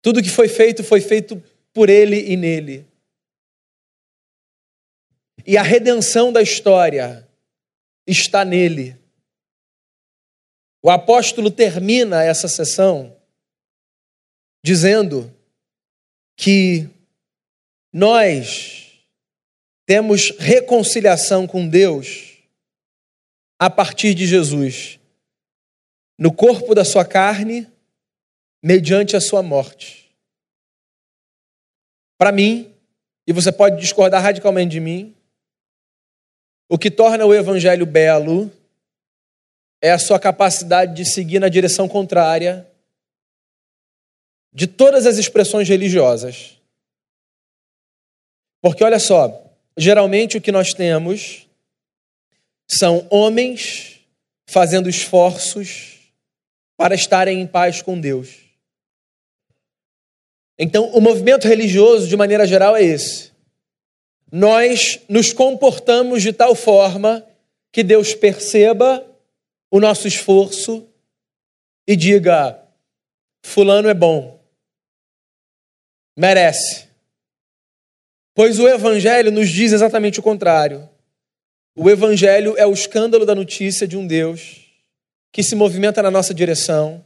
Tudo 0.00 0.22
que 0.22 0.30
foi 0.30 0.48
feito 0.48 0.82
foi 0.82 1.00
feito 1.00 1.42
por 1.72 1.88
ele 1.88 2.32
e 2.32 2.36
nele. 2.36 2.86
E 5.46 5.56
a 5.56 5.62
redenção 5.62 6.32
da 6.32 6.42
história 6.42 7.28
está 8.06 8.44
nele. 8.44 8.96
O 10.82 10.90
apóstolo 10.90 11.50
termina 11.50 12.22
essa 12.22 12.48
sessão 12.48 13.16
dizendo 14.64 15.32
que 16.36 16.88
nós 17.92 19.04
temos 19.86 20.30
reconciliação 20.38 21.46
com 21.46 21.68
Deus 21.68 22.38
a 23.58 23.68
partir 23.68 24.14
de 24.14 24.26
Jesus 24.26 24.98
no 26.22 26.32
corpo 26.32 26.72
da 26.72 26.84
sua 26.84 27.04
carne, 27.04 27.68
mediante 28.62 29.16
a 29.16 29.20
sua 29.20 29.42
morte. 29.42 30.08
Para 32.16 32.30
mim, 32.30 32.72
e 33.26 33.32
você 33.32 33.50
pode 33.50 33.80
discordar 33.80 34.22
radicalmente 34.22 34.70
de 34.70 34.78
mim, 34.78 35.16
o 36.68 36.78
que 36.78 36.92
torna 36.92 37.26
o 37.26 37.34
evangelho 37.34 37.84
belo 37.84 38.48
é 39.80 39.90
a 39.90 39.98
sua 39.98 40.16
capacidade 40.20 40.94
de 40.94 41.04
seguir 41.04 41.40
na 41.40 41.48
direção 41.48 41.88
contrária 41.88 42.70
de 44.52 44.68
todas 44.68 45.06
as 45.06 45.18
expressões 45.18 45.68
religiosas. 45.68 46.56
Porque 48.60 48.84
olha 48.84 49.00
só, 49.00 49.44
geralmente 49.76 50.36
o 50.36 50.40
que 50.40 50.52
nós 50.52 50.72
temos 50.72 51.48
são 52.70 53.08
homens 53.10 53.98
fazendo 54.46 54.88
esforços 54.88 55.91
para 56.82 56.96
estarem 56.96 57.40
em 57.40 57.46
paz 57.46 57.80
com 57.80 58.00
Deus. 58.00 58.40
Então, 60.58 60.86
o 60.86 61.00
movimento 61.00 61.46
religioso, 61.46 62.08
de 62.08 62.16
maneira 62.16 62.44
geral, 62.44 62.74
é 62.74 62.82
esse. 62.82 63.30
Nós 64.32 64.98
nos 65.08 65.32
comportamos 65.32 66.22
de 66.22 66.32
tal 66.32 66.56
forma 66.56 67.24
que 67.70 67.84
Deus 67.84 68.14
perceba 68.14 69.06
o 69.70 69.78
nosso 69.78 70.08
esforço 70.08 70.84
e 71.86 71.94
diga: 71.94 72.60
Fulano 73.44 73.88
é 73.88 73.94
bom, 73.94 74.40
merece. 76.16 76.88
Pois 78.34 78.58
o 78.58 78.66
Evangelho 78.68 79.30
nos 79.30 79.48
diz 79.48 79.70
exatamente 79.70 80.18
o 80.18 80.22
contrário. 80.22 80.90
O 81.76 81.88
Evangelho 81.88 82.58
é 82.58 82.66
o 82.66 82.72
escândalo 82.72 83.24
da 83.24 83.36
notícia 83.36 83.86
de 83.86 83.96
um 83.96 84.04
Deus 84.04 84.61
que 85.32 85.42
se 85.42 85.56
movimenta 85.56 86.02
na 86.02 86.10
nossa 86.10 86.34
direção, 86.34 87.04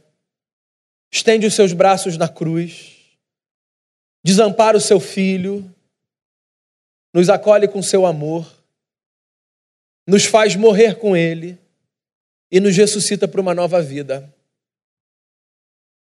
estende 1.11 1.47
os 1.47 1.55
seus 1.55 1.71
braços 1.71 2.17
na 2.17 2.27
cruz, 2.27 2.95
desampara 4.23 4.77
o 4.77 4.81
seu 4.81 4.99
filho, 4.99 5.73
nos 7.13 7.29
acolhe 7.29 7.67
com 7.67 7.81
seu 7.81 8.05
amor, 8.05 8.45
nos 10.05 10.25
faz 10.25 10.55
morrer 10.55 10.99
com 10.99 11.15
ele 11.15 11.57
e 12.51 12.59
nos 12.59 12.75
ressuscita 12.75 13.27
para 13.27 13.41
uma 13.41 13.55
nova 13.55 13.81
vida. 13.81 14.31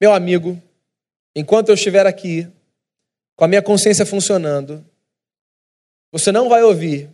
Meu 0.00 0.12
amigo, 0.12 0.60
enquanto 1.34 1.68
eu 1.68 1.74
estiver 1.74 2.06
aqui, 2.06 2.50
com 3.36 3.44
a 3.44 3.48
minha 3.48 3.62
consciência 3.62 4.04
funcionando, 4.04 4.84
Você 6.12 6.32
não 6.32 6.48
vai 6.48 6.62
ouvir 6.62 7.10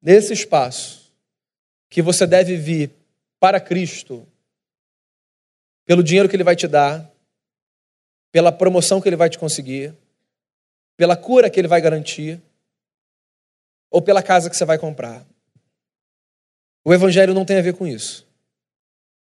nesse 0.00 0.32
espaço 0.32 1.12
que 1.90 2.00
você 2.00 2.26
deve 2.26 2.56
vir 2.56 2.90
para 3.42 3.60
Cristo 3.60 4.24
pelo 5.84 6.00
dinheiro 6.00 6.28
que 6.28 6.36
Ele 6.36 6.44
vai 6.44 6.54
te 6.54 6.68
dar, 6.68 7.10
pela 8.30 8.52
promoção 8.52 9.00
que 9.00 9.08
Ele 9.08 9.16
vai 9.16 9.28
te 9.28 9.36
conseguir, 9.36 9.92
pela 10.96 11.16
cura 11.16 11.50
que 11.50 11.58
Ele 11.58 11.66
vai 11.66 11.80
garantir, 11.80 12.40
ou 13.90 14.00
pela 14.00 14.22
casa 14.22 14.48
que 14.48 14.56
você 14.56 14.64
vai 14.64 14.78
comprar. 14.78 15.26
O 16.84 16.94
Evangelho 16.94 17.34
não 17.34 17.44
tem 17.44 17.58
a 17.58 17.62
ver 17.62 17.74
com 17.74 17.84
isso. 17.84 18.24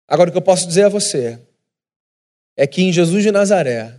Agora, 0.08 0.30
o 0.30 0.32
que 0.32 0.38
eu 0.38 0.41
posso 0.41 0.66
dizer 0.66 0.86
a 0.86 0.89
você 0.89 1.38
é 2.55 2.66
que 2.66 2.82
em 2.82 2.93
Jesus 2.93 3.24
de 3.24 3.32
Nazaré, 3.32 3.93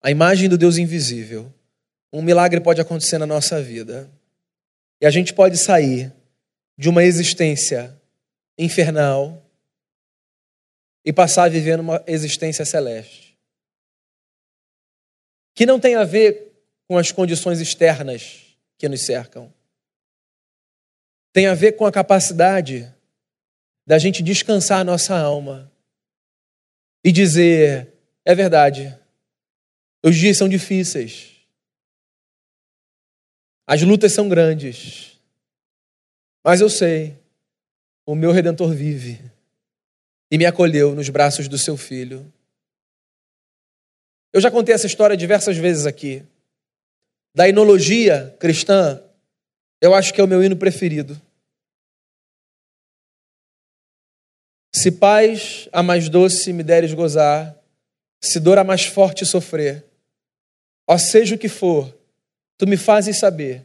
a 0.00 0.08
imagem 0.08 0.48
do 0.48 0.56
Deus 0.56 0.78
invisível, 0.78 1.52
um 2.12 2.22
milagre 2.22 2.60
pode 2.60 2.80
acontecer 2.80 3.18
na 3.18 3.26
nossa 3.26 3.60
vida. 3.60 4.08
E 5.00 5.06
a 5.06 5.10
gente 5.10 5.34
pode 5.34 5.58
sair 5.58 6.12
de 6.78 6.88
uma 6.88 7.02
existência 7.02 7.99
infernal 8.60 9.42
e 11.04 11.12
passar 11.12 11.44
a 11.44 11.48
viver 11.48 11.78
numa 11.78 12.04
existência 12.06 12.64
celeste. 12.64 13.38
Que 15.54 15.64
não 15.64 15.80
tem 15.80 15.96
a 15.96 16.04
ver 16.04 16.52
com 16.86 16.98
as 16.98 17.10
condições 17.10 17.60
externas 17.60 18.56
que 18.76 18.88
nos 18.88 19.04
cercam. 19.04 19.52
Tem 21.32 21.46
a 21.46 21.54
ver 21.54 21.72
com 21.72 21.86
a 21.86 21.92
capacidade 21.92 22.92
da 23.86 23.98
gente 23.98 24.22
descansar 24.22 24.80
a 24.80 24.84
nossa 24.84 25.18
alma 25.18 25.70
e 27.02 27.10
dizer: 27.10 27.94
é 28.24 28.34
verdade, 28.34 28.98
os 30.02 30.16
dias 30.16 30.36
são 30.36 30.48
difíceis, 30.48 31.36
as 33.66 33.82
lutas 33.82 34.12
são 34.12 34.28
grandes, 34.28 35.20
mas 36.42 36.60
eu 36.60 36.68
sei, 36.68 37.19
o 38.10 38.14
meu 38.16 38.32
redentor 38.32 38.74
vive 38.74 39.20
e 40.32 40.36
me 40.36 40.44
acolheu 40.44 40.96
nos 40.96 41.08
braços 41.08 41.46
do 41.46 41.56
seu 41.56 41.76
filho. 41.76 42.26
Eu 44.32 44.40
já 44.40 44.50
contei 44.50 44.74
essa 44.74 44.88
história 44.88 45.16
diversas 45.16 45.56
vezes 45.56 45.86
aqui. 45.86 46.24
Da 47.32 47.48
enologia 47.48 48.36
cristã, 48.40 49.00
eu 49.80 49.94
acho 49.94 50.12
que 50.12 50.20
é 50.20 50.24
o 50.24 50.26
meu 50.26 50.42
hino 50.42 50.56
preferido. 50.56 51.22
Se 54.74 54.90
paz 54.90 55.68
a 55.70 55.80
mais 55.80 56.08
doce 56.08 56.52
me 56.52 56.64
deres 56.64 56.92
gozar, 56.92 57.56
se 58.20 58.40
dor 58.40 58.58
a 58.58 58.64
mais 58.64 58.86
forte 58.86 59.24
sofrer, 59.24 59.84
ó 60.84 60.98
seja 60.98 61.36
o 61.36 61.38
que 61.38 61.48
for, 61.48 61.96
tu 62.58 62.66
me 62.66 62.76
fazes 62.76 63.20
saber 63.20 63.64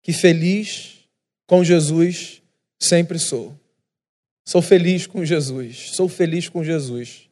que 0.00 0.12
feliz 0.12 1.08
com 1.44 1.64
Jesus 1.64 2.40
sempre 2.78 3.18
sou. 3.18 3.58
Sou 4.50 4.60
feliz 4.60 5.06
com 5.06 5.24
Jesus, 5.24 5.94
sou 5.94 6.08
feliz 6.08 6.48
com 6.48 6.64
Jesus, 6.64 7.30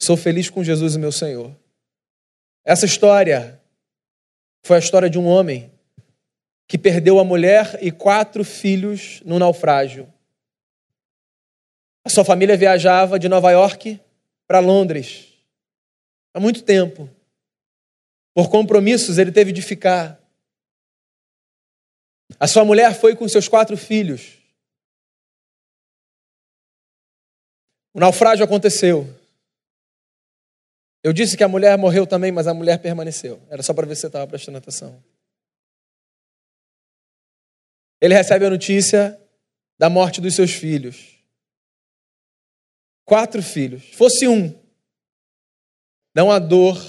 sou 0.00 0.16
feliz 0.16 0.48
com 0.48 0.62
Jesus, 0.62 0.94
meu 0.94 1.10
Senhor. 1.10 1.52
Essa 2.64 2.86
história 2.86 3.60
foi 4.64 4.76
a 4.76 4.78
história 4.78 5.10
de 5.10 5.18
um 5.18 5.26
homem 5.26 5.72
que 6.68 6.78
perdeu 6.78 7.18
a 7.18 7.24
mulher 7.24 7.80
e 7.82 7.90
quatro 7.90 8.44
filhos 8.44 9.20
no 9.24 9.40
naufrágio. 9.40 10.08
A 12.04 12.08
sua 12.08 12.24
família 12.24 12.56
viajava 12.56 13.18
de 13.18 13.28
Nova 13.28 13.50
York 13.50 14.00
para 14.46 14.60
Londres 14.60 15.32
há 16.32 16.38
muito 16.38 16.62
tempo. 16.62 17.10
Por 18.32 18.48
compromissos, 18.48 19.18
ele 19.18 19.32
teve 19.32 19.50
de 19.50 19.62
ficar. 19.62 20.16
A 22.38 22.46
sua 22.46 22.64
mulher 22.64 22.94
foi 22.94 23.16
com 23.16 23.28
seus 23.28 23.48
quatro 23.48 23.76
filhos. 23.76 24.41
O 27.94 28.00
naufrágio 28.00 28.44
aconteceu. 28.44 29.06
Eu 31.02 31.12
disse 31.12 31.36
que 31.36 31.44
a 31.44 31.48
mulher 31.48 31.76
morreu 31.76 32.06
também, 32.06 32.30
mas 32.30 32.46
a 32.46 32.54
mulher 32.54 32.78
permaneceu. 32.80 33.40
Era 33.50 33.62
só 33.62 33.74
para 33.74 33.86
ver 33.86 33.94
se 33.94 34.02
você 34.02 34.06
estava 34.06 34.26
prestando 34.26 34.58
atenção. 34.58 35.02
Ele 38.00 38.14
recebe 38.14 38.46
a 38.46 38.50
notícia 38.50 39.20
da 39.78 39.90
morte 39.90 40.20
dos 40.20 40.34
seus 40.34 40.52
filhos. 40.52 41.18
Quatro 43.04 43.42
filhos. 43.42 43.90
Fosse 43.94 44.26
um, 44.26 44.58
não 46.14 46.30
há 46.30 46.38
dor 46.38 46.80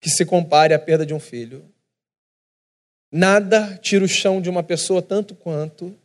que 0.00 0.08
se 0.08 0.24
compare 0.24 0.72
à 0.72 0.78
perda 0.78 1.04
de 1.04 1.12
um 1.12 1.20
filho. 1.20 1.68
Nada 3.10 3.76
tira 3.78 4.04
o 4.04 4.08
chão 4.08 4.40
de 4.40 4.48
uma 4.48 4.62
pessoa 4.62 5.02
tanto 5.02 5.34
quanto 5.34 5.98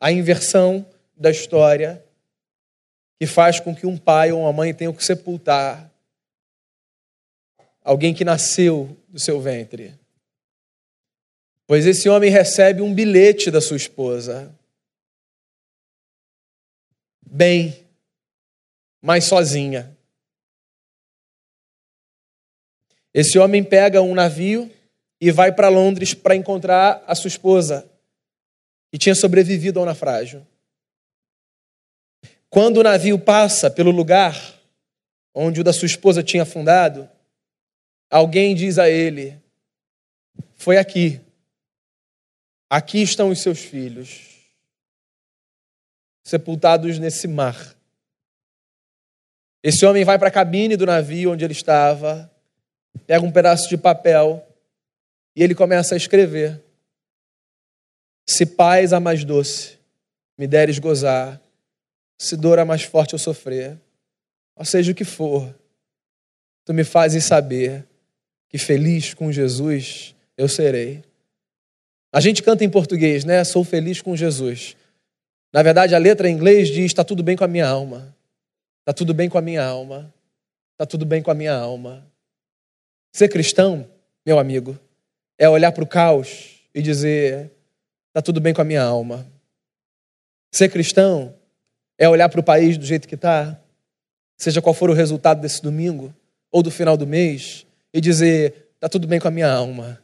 a 0.00 0.10
inversão 0.10 0.86
da 1.16 1.30
história 1.30 2.04
que 3.18 3.26
faz 3.26 3.58
com 3.58 3.74
que 3.74 3.86
um 3.86 3.96
pai 3.96 4.30
ou 4.32 4.40
uma 4.40 4.52
mãe 4.52 4.72
tenham 4.72 4.92
que 4.92 5.04
sepultar 5.04 5.90
alguém 7.82 8.14
que 8.14 8.24
nasceu 8.24 8.96
do 9.08 9.18
seu 9.18 9.40
ventre. 9.40 9.98
Pois 11.66 11.86
esse 11.86 12.08
homem 12.08 12.30
recebe 12.30 12.80
um 12.80 12.94
bilhete 12.94 13.50
da 13.50 13.60
sua 13.60 13.76
esposa. 13.76 14.54
Bem, 17.20 17.86
mas 19.02 19.24
sozinha. 19.24 19.96
Esse 23.12 23.38
homem 23.38 23.64
pega 23.64 24.00
um 24.00 24.14
navio 24.14 24.70
e 25.20 25.30
vai 25.30 25.52
para 25.52 25.68
Londres 25.68 26.14
para 26.14 26.36
encontrar 26.36 27.02
a 27.06 27.14
sua 27.14 27.28
esposa, 27.28 27.90
que 28.90 28.98
tinha 28.98 29.14
sobrevivido 29.14 29.80
ao 29.80 29.86
naufrágio. 29.86 30.46
Quando 32.50 32.78
o 32.78 32.82
navio 32.82 33.18
passa 33.18 33.70
pelo 33.70 33.90
lugar 33.90 34.58
onde 35.34 35.60
o 35.60 35.64
da 35.64 35.72
sua 35.72 35.86
esposa 35.86 36.22
tinha 36.22 36.42
afundado, 36.42 37.08
alguém 38.10 38.54
diz 38.54 38.78
a 38.78 38.88
ele: 38.88 39.40
Foi 40.56 40.78
aqui. 40.78 41.20
Aqui 42.70 43.00
estão 43.00 43.30
os 43.30 43.40
seus 43.40 43.60
filhos, 43.60 44.20
sepultados 46.22 46.98
nesse 46.98 47.26
mar. 47.26 47.74
Esse 49.62 49.86
homem 49.86 50.04
vai 50.04 50.18
para 50.18 50.28
a 50.28 50.32
cabine 50.32 50.76
do 50.76 50.86
navio 50.86 51.32
onde 51.32 51.44
ele 51.44 51.52
estava, 51.52 52.30
pega 53.06 53.24
um 53.24 53.32
pedaço 53.32 53.68
de 53.68 53.76
papel 53.76 54.46
e 55.34 55.42
ele 55.42 55.54
começa 55.54 55.94
a 55.94 55.96
escrever: 55.96 56.62
Se 58.26 58.44
paz 58.44 58.92
a 58.92 59.00
mais 59.00 59.24
doce 59.24 59.78
me 60.36 60.46
deres 60.46 60.78
gozar, 60.78 61.40
se 62.18 62.36
dor 62.36 62.58
a 62.58 62.64
mais 62.64 62.82
forte 62.82 63.12
eu 63.12 63.18
sofrer, 63.18 63.78
ou 64.56 64.64
seja 64.64 64.90
o 64.90 64.94
que 64.94 65.04
for, 65.04 65.54
tu 66.64 66.74
me 66.74 66.82
fazes 66.82 67.24
saber 67.24 67.86
que 68.48 68.58
feliz 68.58 69.14
com 69.14 69.30
Jesus 69.30 70.14
eu 70.36 70.48
serei. 70.48 71.04
A 72.12 72.20
gente 72.20 72.42
canta 72.42 72.64
em 72.64 72.70
português, 72.70 73.24
né? 73.24 73.44
Sou 73.44 73.62
feliz 73.62 74.02
com 74.02 74.16
Jesus. 74.16 74.76
Na 75.52 75.62
verdade, 75.62 75.94
a 75.94 75.98
letra 75.98 76.28
em 76.28 76.34
inglês 76.34 76.68
diz: 76.68 76.86
está 76.86 77.04
tudo 77.04 77.22
bem 77.22 77.36
com 77.36 77.44
a 77.44 77.48
minha 77.48 77.68
alma. 77.68 78.14
Está 78.80 78.92
tudo 78.92 79.14
bem 79.14 79.28
com 79.28 79.38
a 79.38 79.42
minha 79.42 79.64
alma. 79.64 80.12
Está 80.72 80.86
tudo 80.86 81.04
bem 81.06 81.22
com 81.22 81.30
a 81.30 81.34
minha 81.34 81.54
alma. 81.54 82.06
Ser 83.12 83.28
cristão, 83.28 83.88
meu 84.24 84.38
amigo, 84.38 84.78
é 85.38 85.48
olhar 85.48 85.72
para 85.72 85.84
o 85.84 85.86
caos 85.86 86.62
e 86.74 86.82
dizer: 86.82 87.50
está 88.08 88.22
tudo 88.22 88.40
bem 88.40 88.54
com 88.54 88.62
a 88.62 88.64
minha 88.64 88.82
alma. 88.82 89.26
Ser 90.50 90.70
cristão 90.70 91.37
é 91.98 92.08
olhar 92.08 92.28
para 92.28 92.40
o 92.40 92.44
país 92.44 92.78
do 92.78 92.86
jeito 92.86 93.08
que 93.08 93.16
está, 93.16 93.60
seja 94.36 94.62
qual 94.62 94.72
for 94.72 94.88
o 94.88 94.94
resultado 94.94 95.40
desse 95.40 95.60
domingo 95.60 96.14
ou 96.50 96.62
do 96.62 96.70
final 96.70 96.96
do 96.96 97.06
mês, 97.06 97.66
e 97.92 98.00
dizer: 98.00 98.70
está 98.74 98.88
tudo 98.88 99.06
bem 99.06 99.18
com 99.18 99.28
a 99.28 99.30
minha 99.30 99.50
alma. 99.50 100.00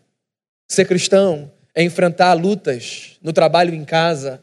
Ser 0.69 0.85
cristão 0.87 1.51
é 1.75 1.83
enfrentar 1.83 2.33
lutas 2.35 3.19
no 3.23 3.33
trabalho 3.33 3.73
e 3.73 3.77
em 3.77 3.85
casa, 3.85 4.43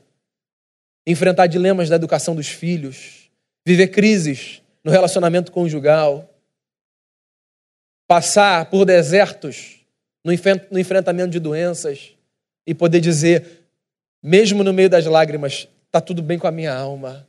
enfrentar 1.05 1.47
dilemas 1.47 1.89
da 1.89 1.95
educação 1.95 2.33
dos 2.33 2.47
filhos, 2.47 3.29
viver 3.65 3.87
crises 3.87 4.61
no 4.83 4.91
relacionamento 4.91 5.51
conjugal, 5.51 6.33
passar 8.07 8.65
por 8.69 8.85
desertos 8.85 9.81
no 10.23 10.31
enfrentamento 10.79 11.31
de 11.31 11.39
doenças 11.39 12.15
e 12.65 12.73
poder 12.73 12.99
dizer, 12.99 13.65
mesmo 14.21 14.63
no 14.63 14.73
meio 14.73 14.89
das 14.89 15.05
lágrimas, 15.05 15.67
está 15.87 15.99
tudo 15.99 16.21
bem 16.21 16.37
com 16.37 16.47
a 16.47 16.51
minha 16.51 16.73
alma. 16.73 17.27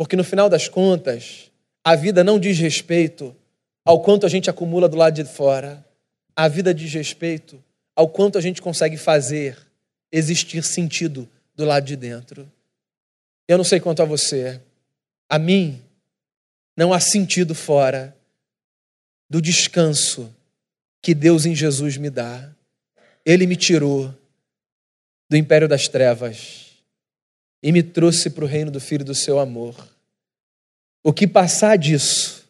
Porque 0.00 0.16
no 0.16 0.24
final 0.24 0.48
das 0.48 0.66
contas, 0.66 1.50
a 1.84 1.94
vida 1.94 2.24
não 2.24 2.40
diz 2.40 2.58
respeito 2.58 3.36
ao 3.84 4.00
quanto 4.00 4.24
a 4.24 4.30
gente 4.30 4.48
acumula 4.48 4.88
do 4.88 4.96
lado 4.96 5.22
de 5.22 5.30
fora. 5.30 5.84
A 6.34 6.48
vida 6.48 6.72
diz 6.72 6.90
respeito 6.94 7.62
ao 7.94 8.08
quanto 8.08 8.38
a 8.38 8.40
gente 8.40 8.62
consegue 8.62 8.96
fazer 8.96 9.58
existir 10.10 10.64
sentido 10.64 11.28
do 11.54 11.66
lado 11.66 11.84
de 11.84 11.96
dentro. 11.96 12.50
Eu 13.46 13.58
não 13.58 13.64
sei 13.64 13.78
quanto 13.78 14.00
a 14.00 14.06
você, 14.06 14.58
a 15.28 15.38
mim, 15.38 15.82
não 16.74 16.94
há 16.94 16.98
sentido 16.98 17.54
fora 17.54 18.16
do 19.28 19.38
descanso 19.38 20.34
que 21.02 21.14
Deus 21.14 21.44
em 21.44 21.54
Jesus 21.54 21.98
me 21.98 22.08
dá. 22.08 22.50
Ele 23.22 23.46
me 23.46 23.54
tirou 23.54 24.14
do 25.28 25.36
império 25.36 25.68
das 25.68 25.88
trevas 25.88 26.69
e 27.62 27.72
me 27.72 27.82
trouxe 27.82 28.30
para 28.30 28.44
o 28.44 28.48
reino 28.48 28.70
do 28.70 28.80
Filho 28.80 29.04
do 29.04 29.14
seu 29.14 29.38
amor. 29.38 29.76
O 31.02 31.12
que 31.12 31.26
passar 31.26 31.76
disso, 31.76 32.46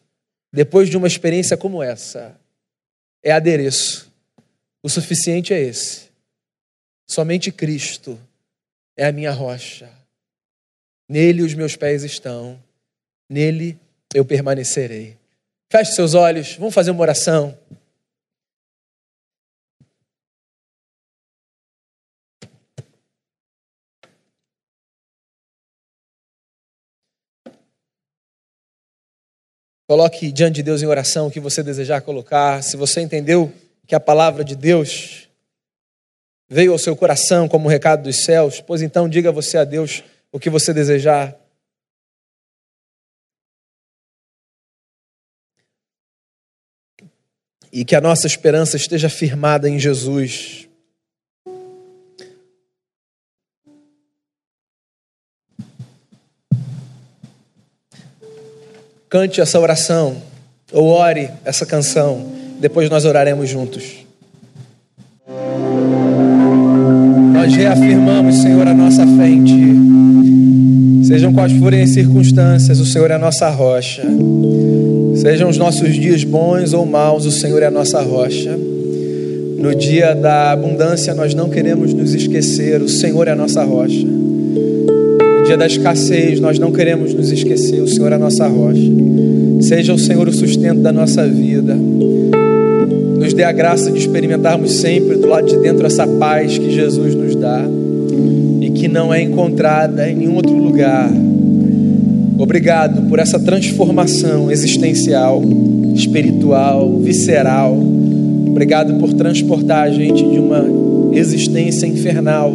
depois 0.51 0.89
de 0.89 0.97
uma 0.97 1.07
experiência 1.07 1.57
como 1.57 1.81
essa, 1.81 2.39
é 3.23 3.31
adereço. 3.31 4.11
O 4.83 4.89
suficiente 4.89 5.53
é 5.53 5.59
esse. 5.61 6.09
Somente 7.07 7.51
Cristo 7.51 8.19
é 8.97 9.05
a 9.05 9.11
minha 9.11 9.31
rocha. 9.31 9.89
Nele 11.09 11.43
os 11.43 11.53
meus 11.53 11.75
pés 11.75 12.03
estão, 12.03 12.61
nele 13.29 13.77
eu 14.13 14.23
permanecerei. 14.23 15.17
Feche 15.69 15.93
seus 15.93 16.13
olhos, 16.13 16.55
vamos 16.55 16.73
fazer 16.73 16.91
uma 16.91 17.01
oração. 17.01 17.57
Coloque 29.91 30.31
diante 30.31 30.55
de 30.55 30.63
Deus 30.63 30.81
em 30.81 30.85
oração 30.85 31.27
o 31.27 31.29
que 31.29 31.41
você 31.41 31.61
desejar 31.61 31.99
colocar. 31.99 32.63
Se 32.63 32.77
você 32.77 33.01
entendeu 33.01 33.51
que 33.85 33.93
a 33.93 33.99
palavra 33.99 34.41
de 34.41 34.55
Deus 34.55 35.27
veio 36.47 36.71
ao 36.71 36.79
seu 36.79 36.95
coração 36.95 37.45
como 37.45 37.65
um 37.65 37.69
recado 37.69 38.03
dos 38.03 38.23
céus, 38.23 38.61
pois 38.61 38.81
então 38.81 39.09
diga 39.09 39.33
você 39.33 39.57
a 39.57 39.65
Deus 39.65 40.01
o 40.31 40.39
que 40.39 40.49
você 40.49 40.73
desejar. 40.73 41.37
E 47.69 47.83
que 47.83 47.93
a 47.93 47.99
nossa 47.99 48.25
esperança 48.25 48.77
esteja 48.77 49.09
firmada 49.09 49.67
em 49.67 49.77
Jesus. 49.77 50.69
Cante 59.11 59.41
essa 59.41 59.59
oração, 59.59 60.15
ou 60.71 60.85
ore 60.85 61.29
essa 61.43 61.65
canção, 61.65 62.27
depois 62.61 62.89
nós 62.89 63.03
oraremos 63.03 63.49
juntos. 63.49 64.05
Nós 67.33 67.53
reafirmamos, 67.53 68.35
Senhor, 68.37 68.65
a 68.65 68.73
nossa 68.73 69.05
fé 69.05 69.27
em 69.27 69.43
Ti. 69.43 71.05
Sejam 71.05 71.33
quais 71.33 71.51
forem 71.51 71.81
as 71.81 71.89
circunstâncias, 71.89 72.79
o 72.79 72.85
Senhor 72.85 73.11
é 73.11 73.15
a 73.15 73.19
nossa 73.19 73.49
rocha. 73.49 74.03
Sejam 75.17 75.49
os 75.49 75.57
nossos 75.57 75.93
dias 75.93 76.23
bons 76.23 76.71
ou 76.71 76.85
maus, 76.85 77.25
o 77.25 77.31
Senhor 77.31 77.61
é 77.61 77.65
a 77.65 77.71
nossa 77.71 78.01
rocha. 78.01 78.57
No 79.57 79.75
dia 79.75 80.15
da 80.15 80.53
abundância, 80.53 81.13
nós 81.13 81.33
não 81.33 81.49
queremos 81.49 81.93
nos 81.93 82.13
esquecer, 82.13 82.81
o 82.81 82.87
Senhor 82.87 83.27
é 83.27 83.31
a 83.31 83.35
nossa 83.35 83.61
rocha 83.61 84.30
dia 85.51 85.57
da 85.57 85.67
escassez, 85.67 86.39
nós 86.39 86.57
não 86.57 86.71
queremos 86.71 87.13
nos 87.13 87.29
esquecer, 87.29 87.81
o 87.81 87.87
Senhor 87.87 88.13
é 88.13 88.15
a 88.15 88.17
nossa 88.17 88.47
rocha. 88.47 88.89
Seja 89.59 89.93
o 89.93 89.99
Senhor 89.99 90.25
o 90.25 90.31
sustento 90.31 90.79
da 90.79 90.93
nossa 90.93 91.27
vida. 91.27 91.75
Nos 93.19 93.33
dê 93.33 93.43
a 93.43 93.51
graça 93.51 93.91
de 93.91 93.99
experimentarmos 93.99 94.71
sempre 94.71 95.17
do 95.17 95.27
lado 95.27 95.47
de 95.47 95.57
dentro 95.57 95.85
essa 95.85 96.07
paz 96.07 96.57
que 96.57 96.71
Jesus 96.71 97.15
nos 97.15 97.35
dá 97.35 97.65
e 98.61 98.69
que 98.69 98.87
não 98.87 99.13
é 99.13 99.21
encontrada 99.21 100.09
em 100.09 100.15
nenhum 100.15 100.35
outro 100.35 100.55
lugar. 100.55 101.11
Obrigado 102.37 103.09
por 103.09 103.19
essa 103.19 103.37
transformação 103.37 104.49
existencial, 104.49 105.43
espiritual, 105.93 106.97
visceral. 106.99 107.77
Obrigado 108.47 108.93
por 108.99 109.13
transportar 109.13 109.83
a 109.83 109.91
gente 109.91 110.23
de 110.23 110.39
uma 110.39 110.65
existência 111.13 111.85
infernal 111.85 112.53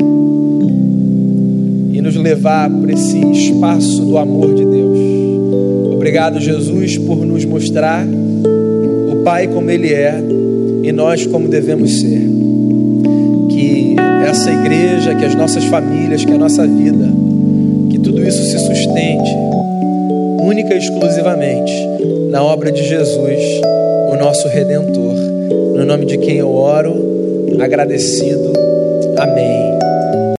nos 2.00 2.16
levar 2.16 2.70
para 2.70 2.92
esse 2.92 3.18
espaço 3.32 4.02
do 4.02 4.18
amor 4.18 4.54
de 4.54 4.64
Deus. 4.64 4.98
Obrigado, 5.94 6.40
Jesus, 6.40 6.98
por 6.98 7.24
nos 7.24 7.44
mostrar 7.44 8.06
o 8.06 9.16
Pai 9.24 9.48
como 9.48 9.70
Ele 9.70 9.92
é 9.92 10.22
e 10.82 10.92
nós 10.92 11.26
como 11.26 11.48
devemos 11.48 12.00
ser. 12.00 12.22
Que 13.50 13.96
essa 14.28 14.50
igreja, 14.50 15.14
que 15.14 15.24
as 15.24 15.34
nossas 15.34 15.64
famílias, 15.64 16.24
que 16.24 16.32
a 16.32 16.38
nossa 16.38 16.66
vida, 16.66 17.08
que 17.90 17.98
tudo 17.98 18.22
isso 18.26 18.42
se 18.42 18.58
sustente 18.58 19.30
única 20.46 20.74
e 20.74 20.78
exclusivamente 20.78 21.72
na 22.30 22.42
obra 22.42 22.70
de 22.70 22.82
Jesus, 22.82 23.60
o 24.12 24.16
nosso 24.16 24.46
Redentor. 24.48 25.16
No 25.76 25.84
nome 25.84 26.06
de 26.06 26.16
quem 26.18 26.36
eu 26.36 26.50
oro, 26.50 26.94
agradecido. 27.60 28.52
Amém. 29.18 29.95